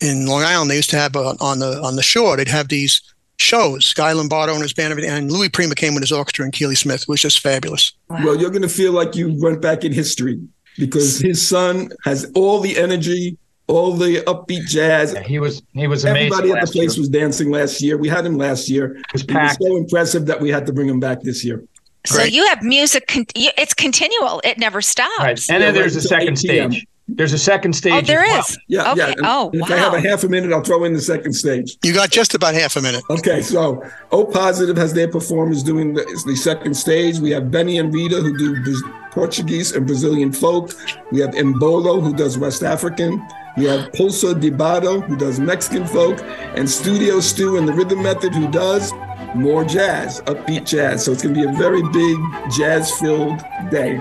in 0.00 0.26
Long 0.26 0.42
Island. 0.42 0.70
They 0.70 0.76
used 0.76 0.90
to 0.90 0.98
have 0.98 1.16
uh, 1.16 1.34
on 1.40 1.60
the 1.60 1.80
on 1.82 1.96
the 1.96 2.02
shore. 2.02 2.36
They'd 2.36 2.48
have 2.48 2.68
these 2.68 3.00
shows. 3.38 3.92
Guy 3.92 4.12
Lombardo 4.12 4.52
and 4.52 4.62
his 4.62 4.72
band, 4.72 4.98
and 4.98 5.30
Louis 5.30 5.48
Prima 5.48 5.74
came 5.74 5.94
with 5.94 6.02
his 6.02 6.12
orchestra, 6.12 6.44
and 6.44 6.52
Keely 6.52 6.74
Smith 6.74 7.06
was 7.08 7.20
just 7.20 7.40
fabulous. 7.40 7.92
Wow. 8.08 8.24
Well, 8.24 8.36
you're 8.40 8.50
going 8.50 8.62
to 8.62 8.68
feel 8.68 8.92
like 8.92 9.14
you 9.14 9.36
went 9.40 9.60
back 9.60 9.84
in 9.84 9.92
history 9.92 10.40
because 10.78 11.18
his 11.20 11.46
son 11.46 11.90
has 12.04 12.30
all 12.34 12.60
the 12.60 12.76
energy 12.78 13.38
all 13.68 13.92
the 13.92 14.22
upbeat 14.22 14.66
jazz. 14.66 15.12
Yeah, 15.12 15.22
he 15.22 15.38
was 15.38 15.62
he 15.72 15.86
was 15.86 16.04
amazing. 16.04 16.32
Everybody 16.32 16.52
at 16.52 16.66
the 16.66 16.72
place 16.72 16.96
year. 16.96 17.02
was 17.02 17.08
dancing 17.08 17.50
last 17.50 17.80
year. 17.82 17.96
We 17.96 18.08
had 18.08 18.24
him 18.24 18.36
last 18.36 18.68
year. 18.68 18.96
It 18.96 19.12
was, 19.12 19.22
it 19.22 19.32
was 19.32 19.56
so 19.60 19.76
impressive 19.76 20.26
that 20.26 20.40
we 20.40 20.50
had 20.50 20.66
to 20.66 20.72
bring 20.72 20.88
him 20.88 21.00
back 21.00 21.22
this 21.22 21.44
year. 21.44 21.64
So 22.06 22.16
Great. 22.16 22.32
you 22.32 22.46
have 22.46 22.62
music. 22.62 23.08
Con- 23.08 23.26
it's 23.34 23.74
continual. 23.74 24.40
It 24.44 24.58
never 24.58 24.80
stops. 24.80 25.18
Right. 25.18 25.50
And 25.50 25.62
then 25.62 25.74
there's 25.74 25.96
a 25.96 26.00
second 26.00 26.36
stage. 26.36 26.86
There's 27.08 27.32
a 27.32 27.38
second 27.38 27.72
oh, 27.74 27.78
stage. 27.78 27.92
Oh, 27.92 28.00
there 28.00 28.22
well. 28.22 28.40
is. 28.40 28.58
Yeah, 28.66 28.92
okay. 28.92 29.14
yeah. 29.16 29.24
oh, 29.24 29.50
if. 29.52 29.70
I 29.70 29.76
have 29.76 29.94
a 29.94 30.00
half 30.00 30.24
a 30.24 30.28
minute, 30.28 30.52
I'll 30.52 30.62
throw 30.62 30.82
in 30.82 30.92
the 30.92 31.00
second 31.00 31.34
stage. 31.34 31.76
You 31.84 31.94
got 31.94 32.10
just 32.10 32.34
about 32.34 32.54
half 32.54 32.74
a 32.74 32.80
minute. 32.80 33.04
Okay, 33.08 33.42
so 33.42 33.80
O 34.10 34.24
Positive 34.24 34.76
has 34.76 34.92
their 34.92 35.06
performers 35.06 35.62
doing 35.62 35.94
the, 35.94 36.02
the 36.26 36.34
second 36.34 36.74
stage. 36.74 37.20
We 37.20 37.30
have 37.30 37.50
Benny 37.50 37.78
and 37.78 37.94
Rita 37.94 38.16
who 38.16 38.36
do 38.36 38.82
Portuguese 39.12 39.72
and 39.72 39.86
Brazilian 39.86 40.32
folk. 40.32 40.72
We 41.12 41.20
have 41.20 41.30
Mbolo 41.30 42.02
who 42.02 42.12
does 42.12 42.38
West 42.38 42.64
African. 42.64 43.24
We 43.56 43.64
have 43.64 43.90
Pulso 43.92 44.34
Dibado, 44.34 45.02
who 45.02 45.16
does 45.16 45.40
Mexican 45.40 45.86
folk, 45.86 46.20
and 46.54 46.68
Studio 46.68 47.20
Stu 47.20 47.56
and 47.56 47.66
the 47.66 47.72
Rhythm 47.72 48.02
Method, 48.02 48.34
who 48.34 48.50
does 48.50 48.92
more 49.34 49.64
jazz, 49.64 50.20
upbeat 50.22 50.66
jazz. 50.66 51.04
So 51.04 51.12
it's 51.12 51.22
going 51.22 51.34
to 51.34 51.40
be 51.40 51.46
a 51.46 51.52
very 51.56 51.82
big 51.90 52.16
jazz 52.56 52.92
filled 52.98 53.38
day. 53.70 53.96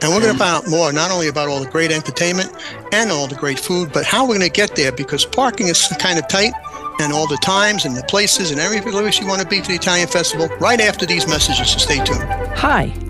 And 0.00 0.14
we're 0.14 0.20
going 0.20 0.32
to 0.32 0.38
find 0.38 0.64
out 0.64 0.68
more, 0.68 0.92
not 0.92 1.10
only 1.10 1.28
about 1.28 1.48
all 1.48 1.60
the 1.60 1.70
great 1.70 1.90
entertainment 1.90 2.52
and 2.92 3.10
all 3.10 3.26
the 3.26 3.34
great 3.34 3.58
food, 3.58 3.92
but 3.92 4.04
how 4.04 4.22
we're 4.22 4.38
going 4.38 4.48
to 4.48 4.50
get 4.50 4.76
there 4.76 4.92
because 4.92 5.24
parking 5.24 5.68
is 5.68 5.88
kind 5.98 6.18
of 6.18 6.28
tight 6.28 6.52
and 7.00 7.12
all 7.12 7.26
the 7.26 7.38
times 7.38 7.84
and 7.84 7.96
the 7.96 8.02
places 8.04 8.50
and 8.50 8.60
every 8.60 8.80
place 8.80 9.18
you 9.18 9.26
want 9.26 9.40
to 9.40 9.48
be 9.48 9.60
for 9.60 9.68
the 9.68 9.74
Italian 9.74 10.06
Festival 10.06 10.48
right 10.60 10.80
after 10.80 11.06
these 11.06 11.26
messages. 11.26 11.70
So 11.70 11.78
stay 11.78 12.04
tuned. 12.04 12.22
Hi. 12.56 12.92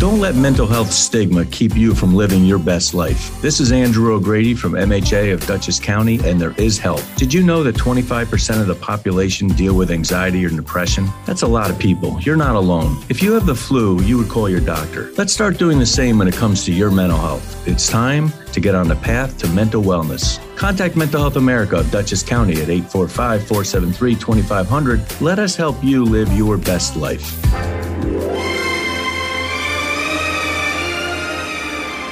Don't 0.00 0.18
let 0.18 0.34
mental 0.34 0.66
health 0.66 0.90
stigma 0.90 1.44
keep 1.44 1.76
you 1.76 1.94
from 1.94 2.14
living 2.14 2.42
your 2.46 2.58
best 2.58 2.94
life. 2.94 3.38
This 3.42 3.60
is 3.60 3.70
Andrew 3.70 4.14
O'Grady 4.14 4.54
from 4.54 4.72
MHA 4.72 5.34
of 5.34 5.46
Dutchess 5.46 5.78
County, 5.78 6.18
and 6.24 6.40
there 6.40 6.54
is 6.56 6.78
help. 6.78 7.02
Did 7.16 7.34
you 7.34 7.42
know 7.42 7.62
that 7.62 7.74
25% 7.74 8.62
of 8.62 8.66
the 8.66 8.74
population 8.74 9.48
deal 9.48 9.76
with 9.76 9.90
anxiety 9.90 10.42
or 10.42 10.48
depression? 10.48 11.06
That's 11.26 11.42
a 11.42 11.46
lot 11.46 11.68
of 11.68 11.78
people. 11.78 12.18
You're 12.22 12.38
not 12.38 12.56
alone. 12.56 12.96
If 13.10 13.22
you 13.22 13.32
have 13.32 13.44
the 13.44 13.54
flu, 13.54 14.00
you 14.00 14.16
would 14.16 14.30
call 14.30 14.48
your 14.48 14.60
doctor. 14.60 15.12
Let's 15.18 15.34
start 15.34 15.58
doing 15.58 15.78
the 15.78 15.84
same 15.84 16.16
when 16.16 16.28
it 16.28 16.34
comes 16.34 16.64
to 16.64 16.72
your 16.72 16.90
mental 16.90 17.18
health. 17.18 17.68
It's 17.68 17.86
time 17.86 18.32
to 18.52 18.60
get 18.60 18.74
on 18.74 18.88
the 18.88 18.96
path 18.96 19.36
to 19.40 19.48
mental 19.48 19.82
wellness. 19.82 20.40
Contact 20.56 20.96
Mental 20.96 21.20
Health 21.20 21.36
America 21.36 21.76
of 21.76 21.90
Dutchess 21.90 22.22
County 22.22 22.54
at 22.54 22.70
845 22.70 23.46
473 23.46 24.14
2500. 24.14 25.20
Let 25.20 25.38
us 25.38 25.56
help 25.56 25.84
you 25.84 26.06
live 26.06 26.32
your 26.32 26.56
best 26.56 26.96
life. 26.96 27.38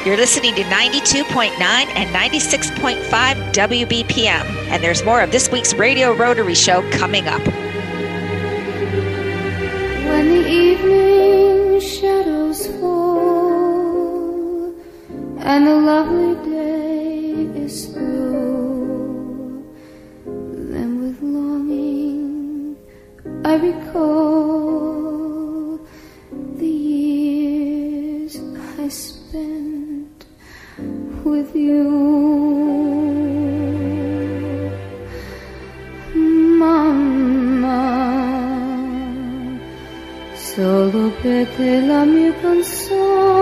You're 0.08 0.16
listening 0.16 0.54
to 0.54 0.62
92.9 0.62 1.60
and 1.60 2.14
96.5 2.16 3.52
WBPM, 3.52 4.42
and 4.70 4.82
there's 4.82 5.04
more 5.04 5.20
of 5.20 5.32
this 5.32 5.50
week's 5.50 5.74
Radio 5.74 6.14
Rotary 6.14 6.54
Show 6.54 6.80
coming 6.92 7.28
up. 7.28 7.46
When 10.06 10.28
the 10.30 10.48
evening 10.48 11.80
shadows 11.80 12.68
fall 12.80 14.74
and 15.40 15.66
the 15.66 15.76
lovely 15.76 16.36
day 16.50 17.60
is 17.62 17.88
through, 17.88 19.62
then 20.24 21.02
with 21.02 21.20
longing 21.20 22.78
I 23.44 23.56
recall 23.56 24.37
la 41.46 42.04
mia 42.04 42.32
canzone. 42.40 43.38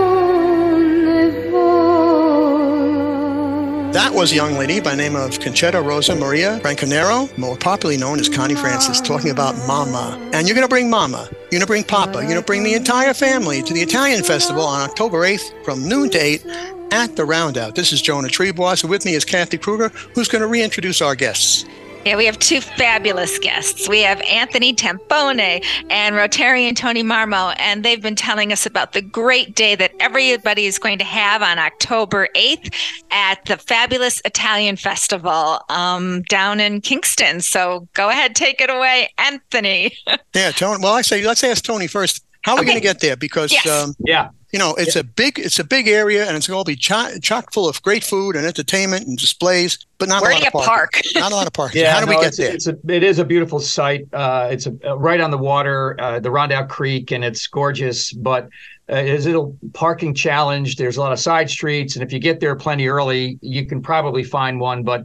That 3.92 4.12
was 4.12 4.32
a 4.32 4.34
young 4.34 4.54
lady 4.54 4.78
by 4.80 4.94
name 4.94 5.16
of 5.16 5.38
Concetta 5.38 5.82
Rosa 5.82 6.14
Maria 6.14 6.60
Franconero, 6.62 7.36
more 7.38 7.56
popularly 7.56 7.98
known 7.98 8.20
as 8.20 8.28
Connie 8.28 8.54
Francis, 8.54 9.00
talking 9.00 9.30
about 9.30 9.56
Mama. 9.66 10.18
And 10.34 10.46
you're 10.46 10.54
going 10.54 10.66
to 10.66 10.68
bring 10.68 10.90
Mama, 10.90 11.28
you're 11.30 11.50
going 11.50 11.60
to 11.62 11.66
bring 11.66 11.84
Papa, 11.84 12.18
you're 12.18 12.24
going 12.24 12.36
to 12.36 12.42
bring 12.42 12.62
the 12.62 12.74
entire 12.74 13.14
family 13.14 13.62
to 13.62 13.72
the 13.72 13.80
Italian 13.80 14.22
Festival 14.22 14.62
on 14.64 14.82
October 14.82 15.20
8th 15.20 15.64
from 15.64 15.88
noon 15.88 16.10
to 16.10 16.18
8 16.18 16.44
at 16.92 17.16
the 17.16 17.22
Rondout. 17.22 17.74
This 17.74 17.92
is 17.92 18.02
Jonah 18.02 18.28
Triebwasser. 18.28 18.88
With 18.88 19.06
me 19.06 19.14
is 19.14 19.24
Kathy 19.24 19.56
Kruger, 19.56 19.88
who's 20.14 20.28
going 20.28 20.42
to 20.42 20.48
reintroduce 20.48 21.00
our 21.00 21.14
guests. 21.14 21.64
Yeah, 22.06 22.14
we 22.14 22.24
have 22.26 22.38
two 22.38 22.60
fabulous 22.60 23.36
guests. 23.40 23.88
We 23.88 24.00
have 24.02 24.20
Anthony 24.20 24.72
Tampone 24.72 25.64
and 25.90 26.14
Rotarian 26.14 26.76
Tony 26.76 27.02
Marmo, 27.02 27.52
and 27.58 27.84
they've 27.84 28.00
been 28.00 28.14
telling 28.14 28.52
us 28.52 28.64
about 28.64 28.92
the 28.92 29.02
great 29.02 29.56
day 29.56 29.74
that 29.74 29.90
everybody 29.98 30.66
is 30.66 30.78
going 30.78 30.98
to 30.98 31.04
have 31.04 31.42
on 31.42 31.58
October 31.58 32.28
8th 32.36 32.72
at 33.10 33.44
the 33.46 33.56
fabulous 33.56 34.22
Italian 34.24 34.76
Festival 34.76 35.58
um, 35.68 36.22
down 36.28 36.60
in 36.60 36.80
Kingston. 36.80 37.40
So 37.40 37.88
go 37.94 38.08
ahead, 38.08 38.36
take 38.36 38.60
it 38.60 38.70
away, 38.70 39.12
Anthony. 39.18 39.92
yeah, 40.32 40.52
Tony. 40.52 40.80
Well, 40.80 40.92
I 40.92 41.02
say 41.02 41.26
let's 41.26 41.42
ask 41.42 41.64
Tony 41.64 41.88
first. 41.88 42.24
How 42.42 42.52
are 42.52 42.58
okay. 42.58 42.60
we 42.60 42.66
going 42.66 42.78
to 42.78 42.82
get 42.84 43.00
there? 43.00 43.16
Because 43.16 43.50
yes. 43.50 43.66
um, 43.66 43.96
yeah, 43.98 44.28
you 44.56 44.58
know, 44.58 44.74
it's 44.76 44.94
yeah. 44.94 45.00
a 45.00 45.04
big 45.04 45.38
it's 45.38 45.58
a 45.58 45.64
big 45.64 45.86
area, 45.86 46.26
and 46.26 46.34
it's 46.34 46.48
going 46.48 46.64
to 46.64 46.66
be 46.66 46.76
chock, 46.76 47.12
chock 47.20 47.52
full 47.52 47.68
of 47.68 47.82
great 47.82 48.02
food 48.02 48.36
and 48.36 48.46
entertainment 48.46 49.06
and 49.06 49.18
displays, 49.18 49.76
but 49.98 50.08
not 50.08 50.22
Where 50.22 50.30
a 50.30 50.34
lot 50.34 50.46
of 50.46 50.52
park. 50.64 51.00
not 51.14 51.30
a 51.30 51.34
lot 51.34 51.46
of 51.46 51.52
parking. 51.52 51.82
yeah, 51.82 51.92
how 51.92 52.00
do 52.00 52.06
no, 52.06 52.16
we 52.16 52.22
get 52.22 52.28
it's, 52.28 52.36
there? 52.38 52.54
It's 52.54 52.66
a, 52.66 52.78
it 52.88 53.02
is 53.02 53.18
a 53.18 53.24
beautiful 53.26 53.60
site. 53.60 54.08
Uh, 54.14 54.48
it's 54.50 54.66
a, 54.66 54.74
uh, 54.82 54.96
right 54.96 55.20
on 55.20 55.30
the 55.30 55.36
water, 55.36 55.94
uh, 56.00 56.20
the 56.20 56.30
Rondout 56.30 56.70
Creek, 56.70 57.10
and 57.10 57.22
it's 57.22 57.46
gorgeous. 57.46 58.14
But 58.14 58.48
uh, 58.90 58.96
is 58.96 59.26
it 59.26 59.36
a 59.36 59.52
parking 59.74 60.14
challenge? 60.14 60.76
There's 60.76 60.96
a 60.96 61.00
lot 61.00 61.12
of 61.12 61.18
side 61.18 61.50
streets, 61.50 61.94
and 61.94 62.02
if 62.02 62.10
you 62.10 62.18
get 62.18 62.40
there 62.40 62.56
plenty 62.56 62.88
early, 62.88 63.38
you 63.42 63.66
can 63.66 63.82
probably 63.82 64.24
find 64.24 64.58
one. 64.58 64.84
But 64.84 65.04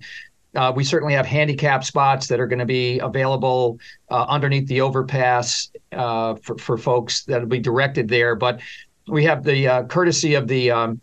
uh, 0.56 0.72
we 0.74 0.86
certainly 0.86 1.14
have 1.14 1.26
handicap 1.26 1.84
spots 1.84 2.28
that 2.28 2.40
are 2.40 2.48
going 2.48 2.60
to 2.60 2.66
be 2.66 3.00
available 3.00 3.80
uh, 4.10 4.28
underneath 4.30 4.70
the 4.70 4.80
overpass 4.80 5.70
uh, 5.92 6.36
for, 6.36 6.58
for 6.58 6.78
folks 6.78 7.26
that'll 7.26 7.48
be 7.48 7.60
directed 7.60 8.08
there. 8.08 8.34
But 8.36 8.62
we 9.12 9.24
have 9.26 9.43
the 9.43 9.67
uh, 9.67 9.84
courtesy 9.84 10.34
of 10.36 10.47
the 10.47 10.71
um, 10.71 11.02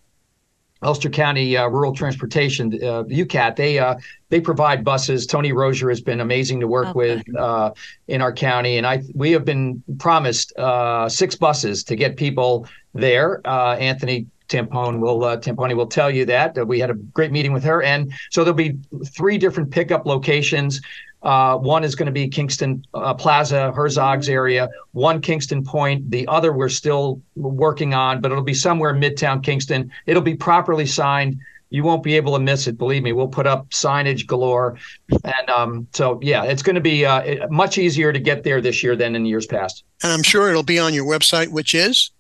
Ulster 0.83 1.11
County 1.11 1.57
uh, 1.57 1.69
Rural 1.69 1.93
Transportation, 1.93 2.73
uh, 2.75 3.05
UCAT. 3.05 3.57
They 3.57 3.79
uh, 3.79 3.97
they 4.31 4.41
provide 4.41 4.85
buses. 4.85 5.27
Tony 5.27 5.53
Rozier 5.53 5.89
has 5.89 6.01
been 6.01 6.21
amazing 6.21 6.61
to 6.61 6.69
work 6.69 6.89
okay. 6.89 6.97
with 6.97 7.37
uh, 7.37 7.73
in 8.07 8.23
our 8.23 8.33
county, 8.33 8.79
and 8.79 8.87
I 8.87 9.03
we 9.15 9.33
have 9.33 9.45
been 9.45 9.83
promised 9.99 10.57
uh, 10.57 11.09
six 11.09 11.35
buses 11.35 11.85
to 11.85 11.97
get 11.97 12.17
people 12.17 12.67
there. 12.95 13.41
Uh, 13.47 13.77
Anthony 13.77 14.27
Tampone 14.49 15.01
will 15.01 15.25
uh, 15.25 15.37
Tamponi 15.37 15.77
will 15.77 15.87
tell 15.87 16.11
you 16.11 16.25
that 16.27 16.57
uh, 16.57 16.65
we 16.65 16.79
had 16.79 16.91
a 16.91 16.95
great 16.95 17.33
meeting 17.33 17.53
with 17.53 17.65
her, 17.65 17.83
and 17.83 18.13
so 18.31 18.45
there'll 18.45 18.57
be 18.57 18.79
three 19.07 19.37
different 19.37 19.71
pickup 19.71 20.07
locations. 20.07 20.81
Uh, 21.23 21.57
one 21.57 21.83
is 21.83 21.95
going 21.95 22.07
to 22.07 22.13
be 22.13 22.29
Kingston 22.29 22.85
uh, 22.95 23.13
Plaza, 23.15 23.73
Herzog's 23.73 24.29
area. 24.29 24.69
One 24.93 25.21
Kingston 25.21 25.65
Point. 25.65 26.11
The 26.11 26.27
other 26.29 26.53
we're 26.53 26.69
still 26.69 27.21
working 27.35 27.93
on, 27.95 28.21
but 28.21 28.31
it'll 28.31 28.45
be 28.45 28.55
somewhere 28.55 28.95
Midtown 28.95 29.43
Kingston. 29.43 29.91
It'll 30.07 30.23
be 30.23 30.37
properly 30.37 30.87
signed. 30.87 31.41
You 31.71 31.83
won't 31.83 32.03
be 32.03 32.17
able 32.17 32.33
to 32.33 32.39
miss 32.39 32.67
it. 32.67 32.79
Believe 32.79 33.03
me, 33.03 33.13
we'll 33.13 33.29
put 33.29 33.47
up 33.47 33.69
signage 33.71 34.27
galore, 34.27 34.79
and 35.25 35.51
um, 35.51 35.87
so 35.93 36.19
yeah, 36.23 36.45
it's 36.45 36.63
going 36.63 36.77
to 36.77 36.81
be 36.81 37.05
uh, 37.05 37.47
much 37.51 37.77
easier 37.77 38.11
to 38.11 38.19
get 38.19 38.43
there 38.43 38.63
this 38.63 38.83
year 38.83 38.97
than 38.97 39.15
in 39.15 39.27
years 39.27 39.47
past. 39.47 39.85
And 40.03 40.11
I'm 40.13 40.23
sure 40.23 40.49
it'll 40.49 40.63
be 40.63 40.79
on 40.79 40.95
your 40.95 41.05
website, 41.05 41.49
which 41.49 41.75
is 41.75 42.11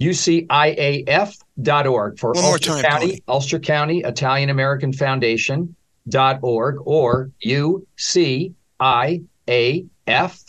uciaf.org 0.00 1.38
for 2.18 2.36
Ulster 2.36 2.70
time, 2.70 2.82
County. 2.82 3.22
Ulster 3.28 3.58
County 3.58 4.00
Italian 4.00 4.48
American 4.48 4.92
Foundation 4.92 5.76
dot 6.08 6.38
org 6.42 6.76
or 6.84 7.30
u 7.40 7.86
c 7.96 8.52
i 8.80 9.22
a 9.48 9.84
f 10.06 10.42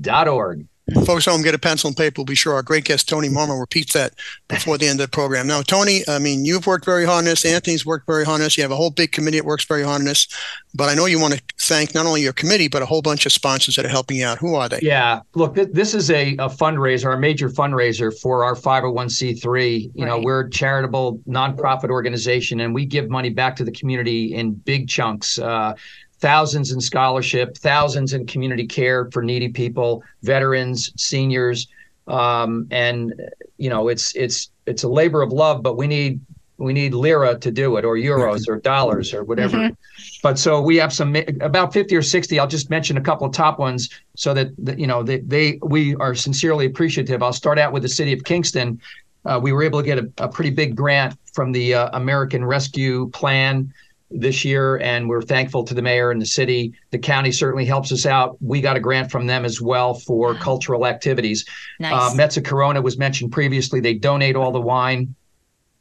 dot 0.00 0.28
org. 0.28 0.66
Folks 1.04 1.26
home, 1.26 1.42
get 1.42 1.54
a 1.54 1.58
pencil 1.58 1.88
and 1.88 1.96
paper. 1.96 2.20
We'll 2.20 2.24
be 2.24 2.34
sure 2.34 2.54
our 2.54 2.62
great 2.62 2.84
guest 2.84 3.08
Tony 3.08 3.28
Marmo 3.28 3.60
repeats 3.60 3.92
that 3.92 4.14
before 4.48 4.78
the 4.78 4.86
end 4.86 5.00
of 5.00 5.10
the 5.10 5.14
program. 5.14 5.46
Now, 5.46 5.60
Tony, 5.60 6.02
I 6.08 6.18
mean, 6.18 6.46
you've 6.46 6.66
worked 6.66 6.86
very 6.86 7.04
hard 7.04 7.18
on 7.18 7.24
this. 7.26 7.44
Anthony's 7.44 7.84
worked 7.84 8.06
very 8.06 8.24
hard 8.24 8.36
on 8.36 8.40
this. 8.40 8.56
You 8.56 8.62
have 8.62 8.70
a 8.70 8.76
whole 8.76 8.90
big 8.90 9.12
committee 9.12 9.38
that 9.38 9.44
works 9.44 9.66
very 9.66 9.82
hard 9.82 10.00
on 10.00 10.06
this. 10.06 10.28
But 10.74 10.88
I 10.88 10.94
know 10.94 11.04
you 11.04 11.20
want 11.20 11.34
to 11.34 11.42
thank 11.60 11.94
not 11.94 12.06
only 12.06 12.22
your 12.22 12.32
committee 12.32 12.68
but 12.68 12.80
a 12.80 12.86
whole 12.86 13.02
bunch 13.02 13.26
of 13.26 13.32
sponsors 13.32 13.76
that 13.76 13.84
are 13.84 13.90
helping 13.90 14.16
you 14.16 14.24
out. 14.24 14.38
Who 14.38 14.54
are 14.54 14.68
they? 14.68 14.78
Yeah, 14.80 15.20
look, 15.34 15.54
th- 15.56 15.68
this 15.72 15.92
is 15.92 16.10
a, 16.10 16.32
a 16.34 16.48
fundraiser, 16.48 17.14
a 17.14 17.18
major 17.18 17.50
fundraiser 17.50 18.18
for 18.18 18.44
our 18.44 18.54
501c3. 18.54 19.82
You 19.82 19.90
right. 19.96 20.08
know, 20.08 20.20
we're 20.20 20.40
a 20.40 20.50
charitable 20.50 21.20
nonprofit 21.28 21.90
organization, 21.90 22.60
and 22.60 22.74
we 22.74 22.86
give 22.86 23.10
money 23.10 23.30
back 23.30 23.56
to 23.56 23.64
the 23.64 23.72
community 23.72 24.34
in 24.34 24.54
big 24.54 24.88
chunks. 24.88 25.38
Uh, 25.38 25.74
thousands 26.20 26.72
in 26.72 26.80
scholarship, 26.80 27.56
thousands 27.56 28.12
in 28.12 28.26
community 28.26 28.66
care 28.66 29.10
for 29.10 29.22
needy 29.22 29.48
people, 29.48 30.02
veterans, 30.22 30.92
seniors, 30.96 31.68
um, 32.06 32.66
and 32.70 33.14
you 33.58 33.70
know 33.70 33.88
it's 33.88 34.14
it's 34.16 34.50
it's 34.66 34.82
a 34.82 34.88
labor 34.88 35.22
of 35.22 35.32
love, 35.32 35.62
but 35.62 35.76
we 35.76 35.86
need 35.86 36.20
we 36.58 36.72
need 36.72 36.92
lira 36.92 37.38
to 37.38 37.50
do 37.50 37.76
it, 37.76 37.84
or 37.84 37.96
euros, 37.96 38.48
or 38.48 38.56
dollars, 38.56 39.14
or 39.14 39.22
whatever. 39.22 39.56
Mm-hmm. 39.56 39.74
But 40.22 40.38
so 40.38 40.60
we 40.60 40.76
have 40.76 40.92
some 40.92 41.14
about 41.40 41.72
fifty 41.72 41.94
or 41.94 42.02
sixty. 42.02 42.38
I'll 42.38 42.48
just 42.48 42.68
mention 42.68 42.96
a 42.96 43.00
couple 43.00 43.26
of 43.26 43.32
top 43.32 43.58
ones 43.58 43.88
so 44.16 44.34
that, 44.34 44.48
that 44.58 44.78
you 44.78 44.86
know 44.86 45.02
they, 45.02 45.18
they 45.20 45.58
we 45.62 45.94
are 45.96 46.14
sincerely 46.14 46.66
appreciative. 46.66 47.22
I'll 47.22 47.32
start 47.32 47.58
out 47.58 47.72
with 47.72 47.82
the 47.82 47.88
city 47.88 48.12
of 48.12 48.24
Kingston. 48.24 48.80
Uh, 49.24 49.38
we 49.40 49.52
were 49.52 49.62
able 49.62 49.80
to 49.80 49.86
get 49.86 49.98
a, 49.98 50.10
a 50.18 50.28
pretty 50.28 50.50
big 50.50 50.74
grant 50.74 51.16
from 51.32 51.52
the 51.52 51.74
uh, 51.74 51.90
American 51.92 52.44
Rescue 52.44 53.08
Plan 53.10 53.72
this 54.10 54.44
year, 54.44 54.78
and 54.78 55.08
we're 55.08 55.22
thankful 55.22 55.64
to 55.64 55.74
the 55.74 55.82
mayor 55.82 56.10
and 56.10 56.20
the 56.20 56.26
city. 56.26 56.72
The 56.90 56.98
county 56.98 57.32
certainly 57.32 57.64
helps 57.64 57.92
us 57.92 58.06
out. 58.06 58.36
We 58.40 58.60
got 58.60 58.76
a 58.76 58.80
grant 58.80 59.10
from 59.10 59.26
them 59.26 59.44
as 59.44 59.60
well 59.60 59.94
for 59.94 60.34
cultural 60.34 60.86
activities. 60.86 61.44
Nice. 61.78 61.92
Uh, 61.92 62.16
Mezzacorona 62.16 62.82
was 62.82 62.98
mentioned 62.98 63.32
previously. 63.32 63.80
They 63.80 63.94
donate 63.94 64.36
all 64.36 64.52
the 64.52 64.60
wine. 64.60 65.14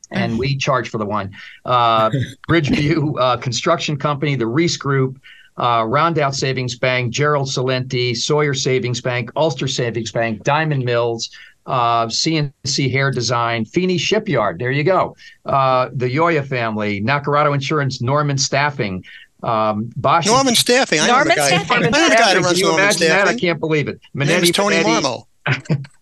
And 0.09 0.39
we 0.39 0.55
charge 0.55 0.87
for 0.87 0.99
the 0.99 1.05
wine. 1.05 1.35
Uh, 1.65 2.09
Bridgeview 2.49 3.19
uh, 3.19 3.37
Construction 3.37 3.97
Company, 3.97 4.35
the 4.35 4.47
Reese 4.47 4.77
Group, 4.77 5.19
uh, 5.57 5.81
Rondout 5.81 6.33
Savings 6.33 6.77
Bank, 6.77 7.11
Gerald 7.11 7.49
Salenti, 7.49 8.15
Sawyer 8.15 8.53
Savings 8.53 9.01
Bank, 9.01 9.29
Ulster 9.35 9.67
Savings 9.67 10.13
Bank, 10.13 10.43
Diamond 10.43 10.85
Mills, 10.85 11.29
uh, 11.67 12.07
CNC 12.07 12.91
Hair 12.91 13.11
Design, 13.11 13.65
Feeney 13.65 13.97
Shipyard. 13.97 14.57
There 14.59 14.71
you 14.71 14.83
go. 14.83 15.15
Uh, 15.45 15.89
the 15.93 16.07
Yoya 16.07 16.45
family, 16.45 17.01
Nacarado 17.01 17.53
Insurance, 17.53 18.01
Norman 18.01 18.37
Staffing. 18.37 19.03
Um, 19.43 19.91
Bosch 19.95 20.25
Norman 20.25 20.55
Staffing. 20.55 20.99
I 20.99 21.07
know 21.07 21.23
the 21.23 21.35
guy. 21.35 21.47
Staffing. 21.49 21.77
I 21.77 21.79
know 21.81 21.85
the 21.89 21.91
guy 21.91 22.09
that 22.09 22.33
Can 22.33 22.43
runs 22.43 22.59
you 22.59 22.65
Norman 22.65 22.83
imagine 22.83 23.01
that? 23.01 23.11
I 23.11 23.21
Staffing. 23.23 23.39
can't 23.39 23.59
believe 23.59 23.87
it. 23.87 23.99
His 24.17 24.27
name 24.29 24.43
is 24.43 24.51
Tony 24.51 24.77
Minetti, 24.77 25.01
Marmo. 25.01 25.23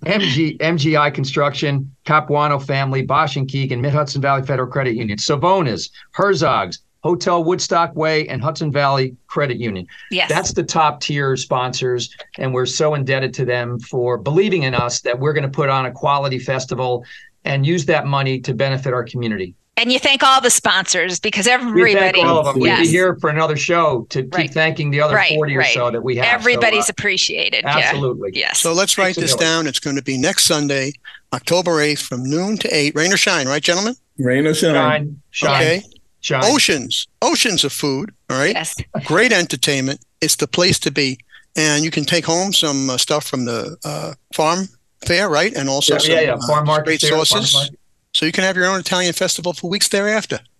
MG, 0.06 0.58
MGI 0.58 1.14
Construction, 1.14 1.94
Capuano 2.06 2.58
Family, 2.60 3.04
Bosch 3.04 3.36
and 3.36 3.48
Keegan, 3.48 3.82
Mid 3.82 3.94
Hudson 3.94 4.22
Valley 4.22 4.44
Federal 4.44 4.70
Credit 4.72 4.96
Union, 4.96 5.18
Savonas, 5.18 5.90
Herzog's, 6.14 6.80
Hotel 7.06 7.44
Woodstock 7.44 7.96
Way, 7.96 8.28
and 8.30 8.42
Hudson 8.42 8.72
Valley 8.72 9.16
Credit 9.28 9.58
Union. 9.58 9.86
Yes. 10.10 10.28
That's 10.28 10.54
the 10.54 10.64
top 10.64 11.02
tier 11.02 11.38
sponsors, 11.38 12.10
and 12.40 12.52
we're 12.52 12.66
so 12.66 12.96
indebted 12.96 13.32
to 13.36 13.46
them 13.46 13.80
for 13.80 14.18
believing 14.18 14.64
in 14.64 14.74
us 14.74 15.02
that 15.02 15.20
we're 15.20 15.34
going 15.34 15.44
to 15.44 15.48
put 15.50 15.70
on 15.70 15.86
a 15.86 15.92
quality 15.92 16.40
festival 16.40 17.06
and 17.44 17.64
use 17.64 17.86
that 17.86 18.08
money 18.08 18.40
to 18.40 18.56
benefit 18.56 18.92
our 18.92 19.04
community. 19.04 19.54
And 19.78 19.92
you 19.92 20.00
thank 20.00 20.24
all 20.24 20.42
the 20.42 20.50
sponsors 20.50 21.20
because 21.20 21.46
everybody. 21.46 21.76
We 21.76 21.92
everybody. 21.92 22.12
thank 22.22 22.28
all 22.28 22.40
of 22.40 22.46
them. 22.56 22.60
We'd 22.60 22.76
be 22.78 22.88
here 22.88 23.16
for 23.22 23.30
another 23.30 23.56
show 23.56 24.08
to 24.10 24.24
keep 24.24 24.34
Right. 24.34 24.52
thanking 24.52 24.90
the 24.90 25.02
other 25.02 25.14
Right, 25.14 25.36
40 25.36 25.56
or 25.58 25.60
right. 25.60 25.74
so 25.76 25.92
that 25.92 26.02
we 26.02 26.16
have. 26.16 26.26
So, 26.26 26.50
Everybody's 26.50 26.90
uh, 26.90 26.94
appreciated. 26.98 27.66
Yeah. 27.66 27.78
absolutely. 27.78 28.32
Yes. 28.34 28.60
So 28.60 28.74
let's 28.74 28.98
write 28.98 29.14
Thanks 29.14 29.34
this 29.34 29.36
a 29.36 29.38
down. 29.38 29.68
It's 29.68 29.80
going 29.80 29.98
to 29.98 30.02
be 30.02 30.18
next 30.18 30.46
Sunday, 30.46 30.94
October 31.34 31.74
8th 31.74 32.02
from 32.02 32.24
noon 32.24 32.58
to 32.58 32.76
8. 32.76 32.96
Rain 32.96 33.14
or 33.14 33.18
shine, 33.18 33.48
right, 33.48 33.62
gentlemen? 33.62 33.96
Rain 34.18 34.48
or 34.48 34.56
shine. 34.56 34.74
Shine, 34.74 35.22
shine, 35.30 35.62
Okay. 35.62 35.84
Shine. 36.26 36.44
Oceans, 36.46 37.08
oceans 37.22 37.64
of 37.64 37.72
food. 37.72 38.12
All 38.30 38.38
right. 38.38 38.56
Yes. 38.56 38.76
Great 39.06 39.32
entertainment. 39.32 40.00
It's 40.22 40.36
the 40.38 40.48
place 40.48 40.80
to 40.80 40.92
be. 40.92 41.18
And 41.56 41.84
you 41.86 41.92
can 41.92 42.04
take 42.04 42.26
home 42.26 42.52
some 42.54 42.90
uh, 42.90 42.98
stuff 42.98 43.26
from 43.26 43.46
the 43.46 43.78
uh, 43.86 44.14
farm 44.34 44.68
fair, 45.06 45.30
right? 45.30 45.54
And 45.56 45.70
also 45.70 45.94
Yeah, 45.94 46.00
some 46.00 46.12
yeah, 46.12 46.22
yeah. 46.22 46.34
uh, 46.34 46.48
Farm 46.48 46.66
market 46.68 46.86
great 46.86 47.02
there, 47.02 47.12
farm 47.12 47.26
sauces. 47.26 47.54
market. 47.54 47.80
So 48.14 48.26
you 48.26 48.32
can 48.32 48.44
have 48.44 48.56
your 48.58 48.66
own 48.66 48.80
Italian 48.80 49.14
festival 49.14 49.54
for 49.54 49.70
weeks 49.70 49.88
thereafter. 49.90 50.40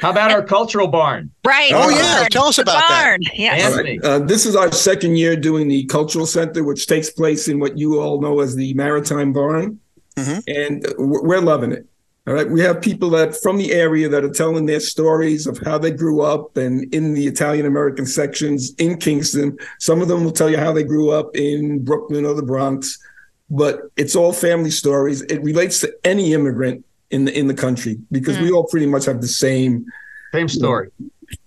How 0.00 0.10
about 0.10 0.30
our 0.32 0.42
cultural 0.42 0.86
barn? 0.88 1.30
Right. 1.46 1.70
Oh, 1.74 1.90
yeah. 1.90 2.20
barn. 2.20 2.30
Tell 2.30 2.44
us 2.46 2.56
The 2.56 2.62
about 2.62 2.82
that. 2.88 3.02
barn. 3.04 3.20
Yes. 3.34 3.62
Anthony. 3.70 3.98
right. 3.98 4.08
Uh, 4.10 4.18
this 4.20 4.46
is 4.46 4.56
our 4.56 4.72
second 4.72 5.16
year 5.16 5.36
doing 5.36 5.68
the 5.68 5.84
cultural 5.84 6.26
center, 6.26 6.64
which 6.64 6.86
takes 6.86 7.10
place 7.10 7.48
in 7.48 7.60
what 7.60 7.76
you 7.78 8.00
all 8.00 8.20
know 8.20 8.40
as 8.40 8.54
the 8.56 8.72
Maritime 8.74 9.32
Barn, 9.32 9.78
Mhm. 10.16 10.42
and 10.48 10.86
uh, 10.86 10.92
we're 10.98 11.22
we're 11.28 11.40
loving 11.40 11.72
it. 11.72 11.84
All 12.26 12.34
right, 12.34 12.48
we 12.48 12.60
have 12.60 12.82
people 12.82 13.08
that 13.10 13.34
from 13.42 13.56
the 13.56 13.72
area 13.72 14.08
that 14.08 14.24
are 14.24 14.30
telling 14.30 14.66
their 14.66 14.80
stories 14.80 15.46
of 15.46 15.58
how 15.58 15.78
they 15.78 15.90
grew 15.90 16.20
up 16.20 16.56
and 16.56 16.92
in 16.94 17.14
the 17.14 17.26
Italian 17.26 17.64
American 17.64 18.04
sections 18.04 18.74
in 18.78 18.98
Kingston. 18.98 19.56
Some 19.78 20.02
of 20.02 20.08
them 20.08 20.22
will 20.24 20.30
tell 20.30 20.50
you 20.50 20.58
how 20.58 20.72
they 20.72 20.84
grew 20.84 21.10
up 21.10 21.34
in 21.34 21.82
Brooklyn 21.82 22.26
or 22.26 22.34
the 22.34 22.42
Bronx, 22.42 22.98
but 23.48 23.80
it's 23.96 24.14
all 24.14 24.34
family 24.34 24.70
stories. 24.70 25.22
It 25.22 25.42
relates 25.42 25.80
to 25.80 25.92
any 26.04 26.34
immigrant 26.34 26.84
in 27.10 27.24
the 27.24 27.36
in 27.36 27.46
the 27.46 27.54
country 27.54 27.98
because 28.12 28.38
we 28.38 28.48
hmm. 28.48 28.54
all 28.54 28.64
pretty 28.64 28.86
much 28.86 29.06
have 29.06 29.22
the 29.22 29.28
same 29.28 29.86
Same 30.32 30.48
story. 30.48 30.90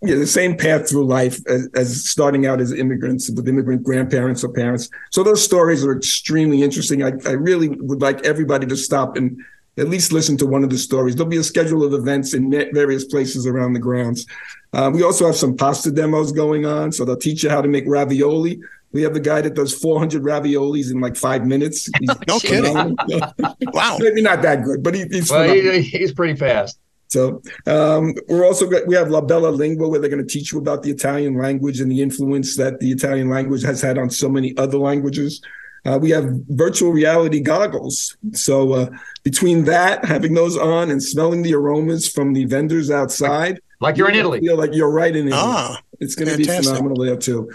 yeah, 0.02 0.16
the 0.16 0.28
same 0.28 0.58
path 0.58 0.90
through 0.90 1.06
life 1.06 1.40
as, 1.48 1.70
as 1.76 2.10
starting 2.10 2.48
out 2.48 2.60
as 2.60 2.72
immigrants 2.72 3.30
with 3.30 3.48
immigrant 3.48 3.84
grandparents 3.84 4.44
or 4.44 4.52
parents. 4.52 4.90
So 5.12 5.24
those 5.24 5.44
stories 5.44 5.86
are 5.86 5.96
extremely 5.96 6.64
interesting. 6.64 7.04
I, 7.04 7.12
I 7.28 7.34
really 7.34 7.70
would 7.70 8.02
like 8.02 8.26
everybody 8.26 8.66
to 8.66 8.76
stop 8.76 9.16
and 9.16 9.40
at 9.78 9.90
least 9.90 10.12
listen 10.12 10.38
to 10.38 10.46
one 10.46 10.64
of 10.64 10.70
the 10.70 10.78
stories. 10.78 11.16
There'll 11.16 11.30
be 11.30 11.38
a 11.38 11.44
schedule 11.44 11.84
of 11.84 11.94
events 11.94 12.34
in 12.34 12.52
various 12.74 13.06
places 13.06 13.48
around 13.48 13.74
the 13.74 13.80
grounds. 13.80 14.26
Uh, 14.72 14.92
we 14.94 15.04
also 15.04 15.26
have 15.26 15.36
some 15.36 15.56
pasta 15.56 15.92
demos 15.92 16.32
going 16.32 16.66
on, 16.66 16.92
so 16.92 17.06
they'll 17.06 17.18
teach 17.18 17.44
you 17.44 17.50
how 17.50 17.62
to 17.62 17.68
make 17.68 17.86
ravioli. 17.88 18.60
We 18.92 19.02
have 19.02 19.16
a 19.16 19.20
guy 19.20 19.42
that 19.42 19.56
does 19.56 19.74
400 19.74 20.22
raviolis 20.22 20.92
in 20.92 21.02
like 21.02 21.16
five 21.16 21.48
minutes. 21.48 21.90
He's 22.00 22.10
No 22.28 22.40
kidding. 22.40 22.96
Wow. 23.74 23.98
Maybe 24.00 24.22
not 24.22 24.44
that 24.44 24.64
good, 24.64 24.84
but 24.84 24.94
he, 24.94 25.06
he's 25.10 25.32
Well, 25.32 25.52
he, 25.52 25.82
he's 25.82 26.14
pretty 26.14 26.36
fast. 26.36 26.80
So 27.08 27.42
um, 27.68 28.14
we're 28.28 28.46
also 28.46 28.68
got, 28.68 28.88
we 28.88 28.96
have 28.96 29.10
La 29.10 29.22
Bella 29.22 29.50
Lingua 29.50 29.88
where 29.88 30.00
they're 30.00 30.10
going 30.10 30.26
to 30.26 30.32
teach 30.32 30.52
you 30.52 30.60
about 30.60 30.82
the 30.82 30.90
Italian 30.90 31.38
language 31.38 31.80
and 31.80 31.92
the 31.92 32.02
influence 32.02 32.56
that 32.58 32.80
the 32.80 32.92
Italian 32.92 33.30
language 33.30 33.64
has 33.64 33.82
had 33.82 33.98
on 33.98 34.10
so 34.10 34.30
many 34.30 34.58
other 34.58 34.78
languages. 34.78 35.42
Uh, 35.86 36.00
we 36.02 36.10
have 36.12 36.26
virtual 36.50 36.92
reality 36.92 37.40
goggles. 37.42 38.16
So 38.34 38.74
uh, 38.74 38.90
between 39.24 39.66
that, 39.66 40.06
having 40.06 40.34
those 40.34 40.58
on, 40.58 40.90
and 40.92 41.02
smelling 41.04 41.42
the 41.42 41.54
aromas 41.54 42.08
from 42.08 42.34
the 42.34 42.46
vendors 42.46 42.90
outside, 42.90 43.60
Like 43.82 43.98
you're 43.98 44.10
in 44.10 44.16
Italy. 44.16 44.40
feel 44.40 44.58
like 44.58 44.74
you're 44.74 44.92
right 44.92 45.14
in 45.14 45.28
Italy. 45.28 45.42
Ah, 45.44 45.82
it's 46.00 46.16
going 46.16 46.30
to 46.32 46.38
be 46.38 46.46
phenomenal 46.46 47.04
there 47.04 47.18
too. 47.18 47.52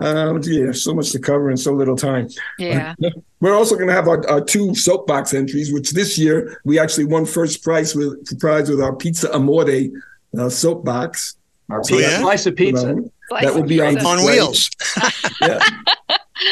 Um, 0.00 0.40
yeah, 0.44 0.72
so 0.72 0.94
much 0.94 1.10
to 1.12 1.18
cover 1.18 1.50
in 1.50 1.56
so 1.58 1.72
little 1.72 1.96
time. 1.96 2.28
Yeah. 2.58 2.94
We're 3.40 3.54
also 3.54 3.74
going 3.76 3.88
to 3.88 3.94
have 3.94 4.08
our, 4.08 4.26
our 4.30 4.40
two 4.42 4.74
soapbox 4.74 5.34
entries, 5.34 5.72
which 5.72 5.90
this 5.92 6.18
year 6.18 6.58
we 6.64 6.78
actually 6.78 7.04
won 7.04 7.26
first 7.26 7.62
prize 7.62 7.94
with 7.94 8.38
prize 8.40 8.70
with 8.70 8.80
our 8.80 8.94
Pizza 8.96 9.34
Amore 9.34 9.66
uh, 10.38 10.48
soapbox. 10.48 11.36
Our 11.70 11.84
So 11.84 11.96
pizza, 11.96 12.10
yeah? 12.10 12.18
slice 12.20 12.46
of 12.46 12.56
pizza. 12.56 12.90
Um, 12.90 13.10
that 13.42 13.54
will 13.54 13.62
be 13.62 13.80
on, 13.80 13.98
On 14.04 14.24
wheels. 14.24 14.70
Yeah. 15.42 15.58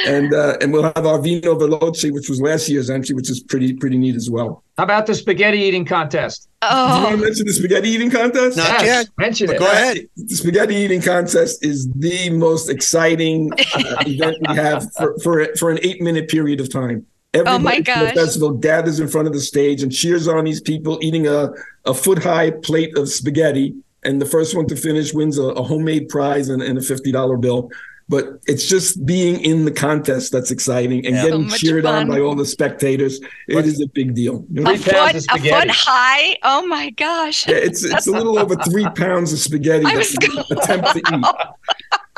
And 0.06 0.32
uh, 0.34 0.56
and 0.60 0.72
we'll 0.72 0.82
have 0.84 1.06
our 1.06 1.20
Vino 1.20 1.54
Veloce, 1.54 2.12
which 2.12 2.28
was 2.28 2.40
last 2.40 2.68
year's 2.68 2.90
entry, 2.90 3.14
which 3.14 3.30
is 3.30 3.40
pretty 3.40 3.72
pretty 3.74 3.96
neat 3.98 4.14
as 4.16 4.30
well. 4.30 4.62
How 4.76 4.84
about 4.84 5.06
the 5.06 5.14
spaghetti 5.14 5.58
eating 5.58 5.84
contest? 5.84 6.48
Do 6.62 6.68
you 6.68 6.74
want 6.74 7.06
Oh. 7.06 7.10
to 7.10 7.16
mention 7.16 7.46
the 7.46 7.52
spaghetti 7.52 7.88
eating 7.90 8.10
contest? 8.10 8.56
Not 8.56 8.68
Yes, 8.68 8.84
yet. 8.84 9.08
Mention 9.18 9.50
it. 9.50 9.58
go 9.58 9.66
ahead. 9.66 9.98
The 10.16 10.34
spaghetti 10.36 10.74
eating 10.76 11.00
contest 11.02 11.64
is 11.64 11.88
the 11.92 12.30
most 12.30 12.68
exciting 12.68 13.50
uh, 13.52 13.56
event 14.06 14.36
we 14.48 14.54
have 14.56 14.92
for, 14.94 15.16
for 15.20 15.46
for 15.56 15.70
an 15.70 15.78
eight 15.82 16.00
minute 16.00 16.28
period 16.28 16.60
of 16.60 16.70
time. 16.70 17.06
Everybody 17.34 17.56
Oh 17.56 17.58
my 17.58 17.74
from 17.82 18.04
the 18.06 18.12
festival 18.14 18.50
gathers 18.52 19.00
in 19.00 19.08
front 19.08 19.26
of 19.28 19.34
the 19.34 19.40
stage 19.40 19.82
and 19.82 19.92
cheers 19.92 20.26
on 20.28 20.44
these 20.44 20.60
people 20.62 20.98
eating 21.02 21.26
a, 21.26 21.50
a 21.84 21.92
foot 21.92 22.22
high 22.22 22.50
plate 22.50 22.96
of 22.96 23.08
spaghetti. 23.08 23.74
And 24.04 24.22
the 24.22 24.26
first 24.26 24.56
one 24.56 24.66
to 24.68 24.76
finish 24.76 25.12
wins 25.12 25.38
a, 25.38 25.42
a 25.42 25.62
homemade 25.62 26.08
prize 26.08 26.48
and, 26.48 26.62
and 26.62 26.78
a 26.78 26.80
fifty 26.80 27.10
dollar 27.12 27.36
bill. 27.36 27.70
But 28.10 28.40
it's 28.46 28.66
just 28.66 29.04
being 29.04 29.38
in 29.44 29.66
the 29.66 29.70
contest 29.70 30.32
that's 30.32 30.50
exciting 30.50 31.04
and 31.04 31.14
Yeah. 31.14 31.24
getting 31.24 31.42
So 31.42 31.50
much 31.50 31.60
cheered 31.60 31.84
on 31.84 32.08
by 32.08 32.20
all 32.20 32.34
the 32.34 32.46
spectators. 32.46 33.20
It 33.48 33.66
is 33.66 33.82
a 33.82 33.86
big 33.88 34.14
deal. 34.14 34.46
You 34.50 34.62
know? 34.62 34.70
A 34.72 34.78
foot, 34.78 35.14
a 35.14 35.20
foot 35.20 35.70
high. 35.70 36.34
Oh 36.42 36.66
my 36.66 36.88
gosh. 36.90 37.46
Yeah, 37.46 37.56
it's 37.56 37.84
it's 37.84 38.06
a 38.06 38.10
little 38.12 38.38
over 38.38 38.56
three 38.56 38.86
pounds 38.96 39.32
of 39.34 39.38
spaghetti 39.38 39.84
I 39.84 39.90
that 39.92 39.98
was 39.98 40.16
we 40.20 40.26
gonna- 40.28 40.46
attempt 40.50 40.92
to 40.92 40.98
eat. 40.98 41.24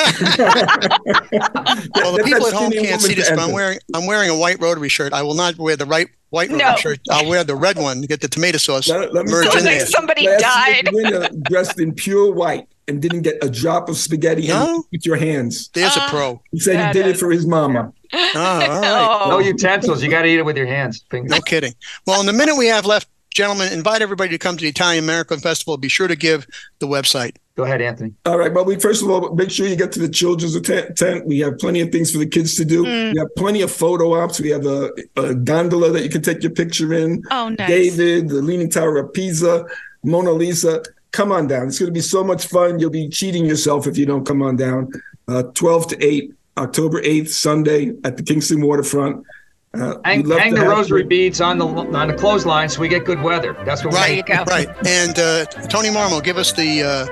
the 2.16 2.22
people 2.24 2.46
at 2.46 2.52
home 2.52 2.70
can't 2.72 3.00
see 3.00 3.14
this, 3.14 3.28
but 3.30 3.38
I'm 3.40 3.52
wearing 3.52 3.78
I'm 3.94 4.06
wearing 4.06 4.30
a 4.30 4.36
white 4.36 4.60
Rotary 4.60 4.88
shirt. 4.88 5.12
I 5.12 5.22
will 5.22 5.34
not 5.34 5.58
wear 5.58 5.76
the 5.76 5.86
right 5.86 6.08
white 6.30 6.50
Rotary 6.50 6.68
No. 6.70 6.76
shirt. 6.76 7.00
I'll 7.10 7.28
wear 7.28 7.42
the 7.44 7.56
red 7.56 7.78
one 7.78 8.00
to 8.02 8.06
get 8.06 8.20
the 8.20 8.28
tomato 8.28 8.58
sauce 8.58 8.88
Let- 8.88 9.12
let 9.12 9.26
me 9.26 9.32
merged 9.32 9.50
tell 9.52 9.58
in 9.60 9.64
you, 9.64 9.70
Like 9.70 9.78
there. 9.78 9.86
somebody 9.86 10.26
last 10.28 10.40
died. 10.42 10.88
winner 10.92 11.28
dressed 11.48 11.80
in 11.80 11.92
pure 11.92 12.32
white 12.32 12.68
and 12.90 13.00
didn't 13.00 13.22
get 13.22 13.37
a 13.42 13.48
drop 13.48 13.88
of 13.88 13.96
spaghetti 13.96 14.42
in 14.42 14.48
No? 14.48 14.85
with 14.92 15.07
your 15.07 15.16
hands. 15.16 15.70
There's 15.72 15.96
a 15.96 16.00
Ah. 16.03 16.09
pro. 16.11 16.42
He 16.50 16.59
said 16.61 16.87
he 16.88 16.92
did 16.92 17.07
it 17.09 17.16
for 17.16 17.31
his 17.31 17.46
mama. 17.46 17.92
Oh, 18.12 18.18
all 18.35 18.59
right. 18.81 19.20
Oh. 19.24 19.31
No 19.31 19.38
utensils. 19.38 20.03
You 20.03 20.11
got 20.11 20.22
to 20.22 20.29
eat 20.29 20.38
it 20.38 20.44
with 20.44 20.57
your 20.57 20.66
hands. 20.66 21.05
Fingers. 21.12 21.31
No 21.31 21.40
kidding. 21.40 21.74
Well, 22.09 22.18
in 22.18 22.26
the 22.26 22.33
minute 22.33 22.57
we 22.57 22.66
have 22.66 22.85
left, 22.85 23.07
gentlemen, 23.33 23.72
invite 23.72 24.03
everybody 24.03 24.31
to 24.31 24.38
come 24.38 24.57
to 24.57 24.62
the 24.62 24.68
Italian 24.68 25.05
American 25.05 25.38
Festival. 25.38 25.76
Be 25.76 25.88
sure 25.88 26.09
to 26.09 26.16
give 26.16 26.44
the 26.81 26.88
website. 26.88 27.37
Go 27.57 27.62
ahead, 27.62 27.81
Anthony. 27.81 28.12
All 28.26 28.37
right, 28.37 28.53
well, 28.53 28.64
we 28.64 28.74
first 28.81 29.03
of 29.05 29.11
all 29.11 29.33
make 29.37 29.50
sure 29.53 29.68
you 29.68 29.76
get 29.76 29.92
to 29.92 30.00
the 30.00 30.09
children's 30.09 30.61
tent. 30.62 30.96
tent. 30.96 31.24
We 31.26 31.38
have 31.40 31.59
plenty 31.59 31.81
of 31.83 31.92
things 31.92 32.11
for 32.11 32.18
the 32.18 32.26
kids 32.26 32.57
to 32.57 32.64
do. 32.64 32.85
Mm. 32.85 33.12
We 33.12 33.18
have 33.20 33.29
plenty 33.37 33.62
of 33.62 33.70
photo 33.70 34.20
ops. 34.20 34.40
We 34.40 34.48
have 34.50 34.66
a, 34.66 34.90
a 35.16 35.35
gondola 35.35 35.90
that 35.92 36.03
you 36.03 36.09
can 36.11 36.22
take 36.22 36.42
your 36.42 36.53
picture 36.53 36.92
in. 36.92 37.22
Oh, 37.31 37.50
nice. 37.50 37.68
David, 37.68 38.29
the 38.29 38.42
Leaning 38.42 38.70
Tower 38.70 38.96
of 38.98 39.12
Pisa, 39.12 39.66
Mona 40.03 40.33
Lisa. 40.33 40.83
Come 41.12 41.33
on 41.33 41.46
down. 41.49 41.68
It's 41.68 41.79
going 41.79 41.88
to 41.88 41.92
be 41.92 42.01
so 42.01 42.23
much 42.23 42.46
fun. 42.46 42.79
You'll 42.79 42.90
be 42.90 43.09
cheating 43.09 43.44
yourself 43.44 43.87
if 43.87 43.99
you 43.99 44.07
don't 44.07 44.25
come 44.25 44.42
on 44.42 44.57
down. 44.57 44.90
Uh, 45.27 45.42
12 45.42 45.88
to 45.88 46.05
8, 46.05 46.33
October 46.59 47.03
8th, 47.03 47.29
Sunday 47.31 47.92
at 48.05 48.16
the 48.16 48.23
Kingston 48.23 48.61
Waterfront. 48.61 49.25
Uh, 49.73 49.94
Hang, 50.05 50.25
love 50.27 50.40
hang 50.40 50.53
the 50.55 50.62
rosary 50.62 51.03
you. 51.03 51.07
beads 51.09 51.40
on 51.40 51.57
the 51.57 51.64
on 51.64 52.09
the 52.09 52.14
clothesline 52.14 52.68
so 52.68 52.81
we 52.81 52.88
get 52.88 53.05
good 53.05 53.23
weather. 53.23 53.53
That's 53.64 53.85
what 53.85 53.94
There 53.94 54.09
you 54.11 54.16
we 54.16 54.23
go. 54.23 54.42
Right. 54.42 54.68
And 54.85 55.16
uh, 55.16 55.44
Tony 55.44 55.90
Marmo, 55.90 56.20
give 56.23 56.38
us 56.38 56.53
the 56.53 56.83
uh, 56.83 57.05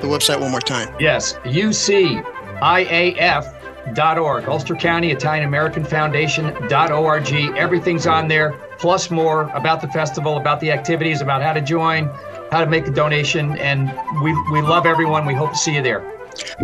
the 0.00 0.06
website 0.06 0.40
one 0.40 0.52
more 0.52 0.60
time. 0.60 0.94
Yes, 1.00 1.32
UCIAF.org, 1.44 2.24
Ulster 4.48 4.76
County 4.76 5.10
Italian 5.10 5.44
American 5.44 5.84
Foundation.org. 5.84 7.32
Everything's 7.56 8.06
on 8.06 8.28
there, 8.28 8.52
plus 8.78 9.10
more 9.10 9.50
about 9.54 9.80
the 9.80 9.88
festival, 9.88 10.36
about 10.36 10.60
the 10.60 10.70
activities, 10.70 11.20
about 11.20 11.42
how 11.42 11.52
to 11.52 11.60
join. 11.60 12.08
How 12.50 12.64
to 12.64 12.70
make 12.70 12.86
a 12.86 12.90
donation. 12.90 13.58
And 13.58 13.92
we, 14.22 14.32
we 14.50 14.62
love 14.62 14.86
everyone. 14.86 15.26
We 15.26 15.34
hope 15.34 15.52
to 15.52 15.58
see 15.58 15.74
you 15.74 15.82
there. 15.82 16.13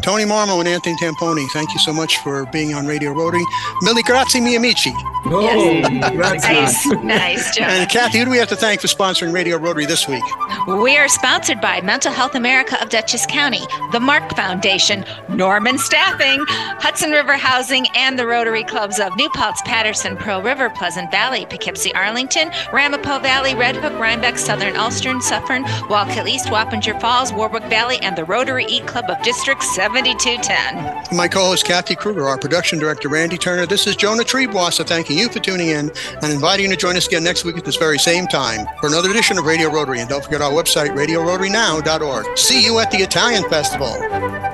Tony 0.02 0.24
Marmo 0.24 0.58
and 0.58 0.68
Anthony 0.68 0.96
Tamponi, 0.96 1.46
thank 1.52 1.72
you 1.72 1.78
so 1.78 1.92
much 1.92 2.18
for 2.18 2.46
being 2.46 2.74
on 2.74 2.86
Radio 2.86 3.12
Rotary. 3.12 3.44
Millie 3.82 4.02
grazie 4.02 4.40
mi 4.40 4.56
amici. 4.56 4.92
Oh, 5.26 5.40
yes. 5.42 6.86
nice, 6.86 6.86
nice, 7.02 7.54
Joe. 7.54 7.64
And 7.64 7.90
Kathy, 7.90 8.18
who 8.18 8.24
do 8.24 8.30
we 8.30 8.38
have 8.38 8.48
to 8.48 8.56
thank 8.56 8.80
for 8.80 8.86
sponsoring 8.86 9.34
Radio 9.34 9.58
Rotary 9.58 9.84
this 9.84 10.08
week? 10.08 10.24
We 10.66 10.96
are 10.96 11.08
sponsored 11.08 11.60
by 11.60 11.82
Mental 11.82 12.10
Health 12.10 12.34
America 12.34 12.80
of 12.82 12.88
Dutchess 12.88 13.26
County, 13.26 13.60
the 13.92 14.00
Mark 14.00 14.34
Foundation, 14.34 15.04
Norman 15.28 15.78
Staffing, 15.78 16.42
Hudson 16.48 17.10
River 17.10 17.36
Housing, 17.36 17.86
and 17.94 18.18
the 18.18 18.26
Rotary 18.26 18.64
Clubs 18.64 18.98
of 18.98 19.14
New 19.16 19.28
Paltz, 19.30 19.60
Patterson, 19.62 20.16
Pearl 20.16 20.42
River, 20.42 20.70
Pleasant 20.70 21.10
Valley, 21.10 21.44
Poughkeepsie, 21.46 21.94
Arlington, 21.94 22.50
Ramapo 22.72 23.18
Valley, 23.18 23.54
Red 23.54 23.76
Hook, 23.76 23.92
Rhinebeck, 23.98 24.38
Southern 24.38 24.76
Ulster, 24.76 25.20
Suffern, 25.20 25.64
Wallkill 25.88 26.28
East, 26.28 26.46
Wappinger 26.46 26.98
Falls, 27.00 27.32
Warwick 27.32 27.64
Valley, 27.64 27.98
and 28.00 28.16
the 28.16 28.24
Rotary 28.24 28.64
E 28.68 28.80
Club 28.80 29.10
of 29.10 29.20
District 29.22 29.59
7210. 29.62 31.16
My 31.16 31.28
co-host 31.28 31.64
Kathy 31.66 31.94
Kruger, 31.94 32.28
our 32.28 32.38
production 32.38 32.78
director 32.78 33.08
Randy 33.08 33.38
Turner. 33.38 33.66
This 33.66 33.86
is 33.86 33.96
Jonah 33.96 34.22
Triebwasser 34.22 34.86
thanking 34.86 35.18
you 35.18 35.28
for 35.28 35.38
tuning 35.38 35.68
in 35.68 35.90
and 36.22 36.32
inviting 36.32 36.66
you 36.66 36.70
to 36.70 36.76
join 36.76 36.96
us 36.96 37.06
again 37.06 37.24
next 37.24 37.44
week 37.44 37.56
at 37.58 37.64
this 37.64 37.76
very 37.76 37.98
same 37.98 38.26
time 38.26 38.66
for 38.80 38.88
another 38.88 39.10
edition 39.10 39.38
of 39.38 39.44
Radio 39.44 39.70
Rotary. 39.70 40.00
And 40.00 40.08
don't 40.08 40.24
forget 40.24 40.40
our 40.42 40.52
website, 40.52 40.90
radiorotarynow.org. 40.90 42.38
See 42.38 42.64
you 42.64 42.78
at 42.78 42.90
the 42.90 42.98
Italian 42.98 43.48
Festival. 43.48 44.49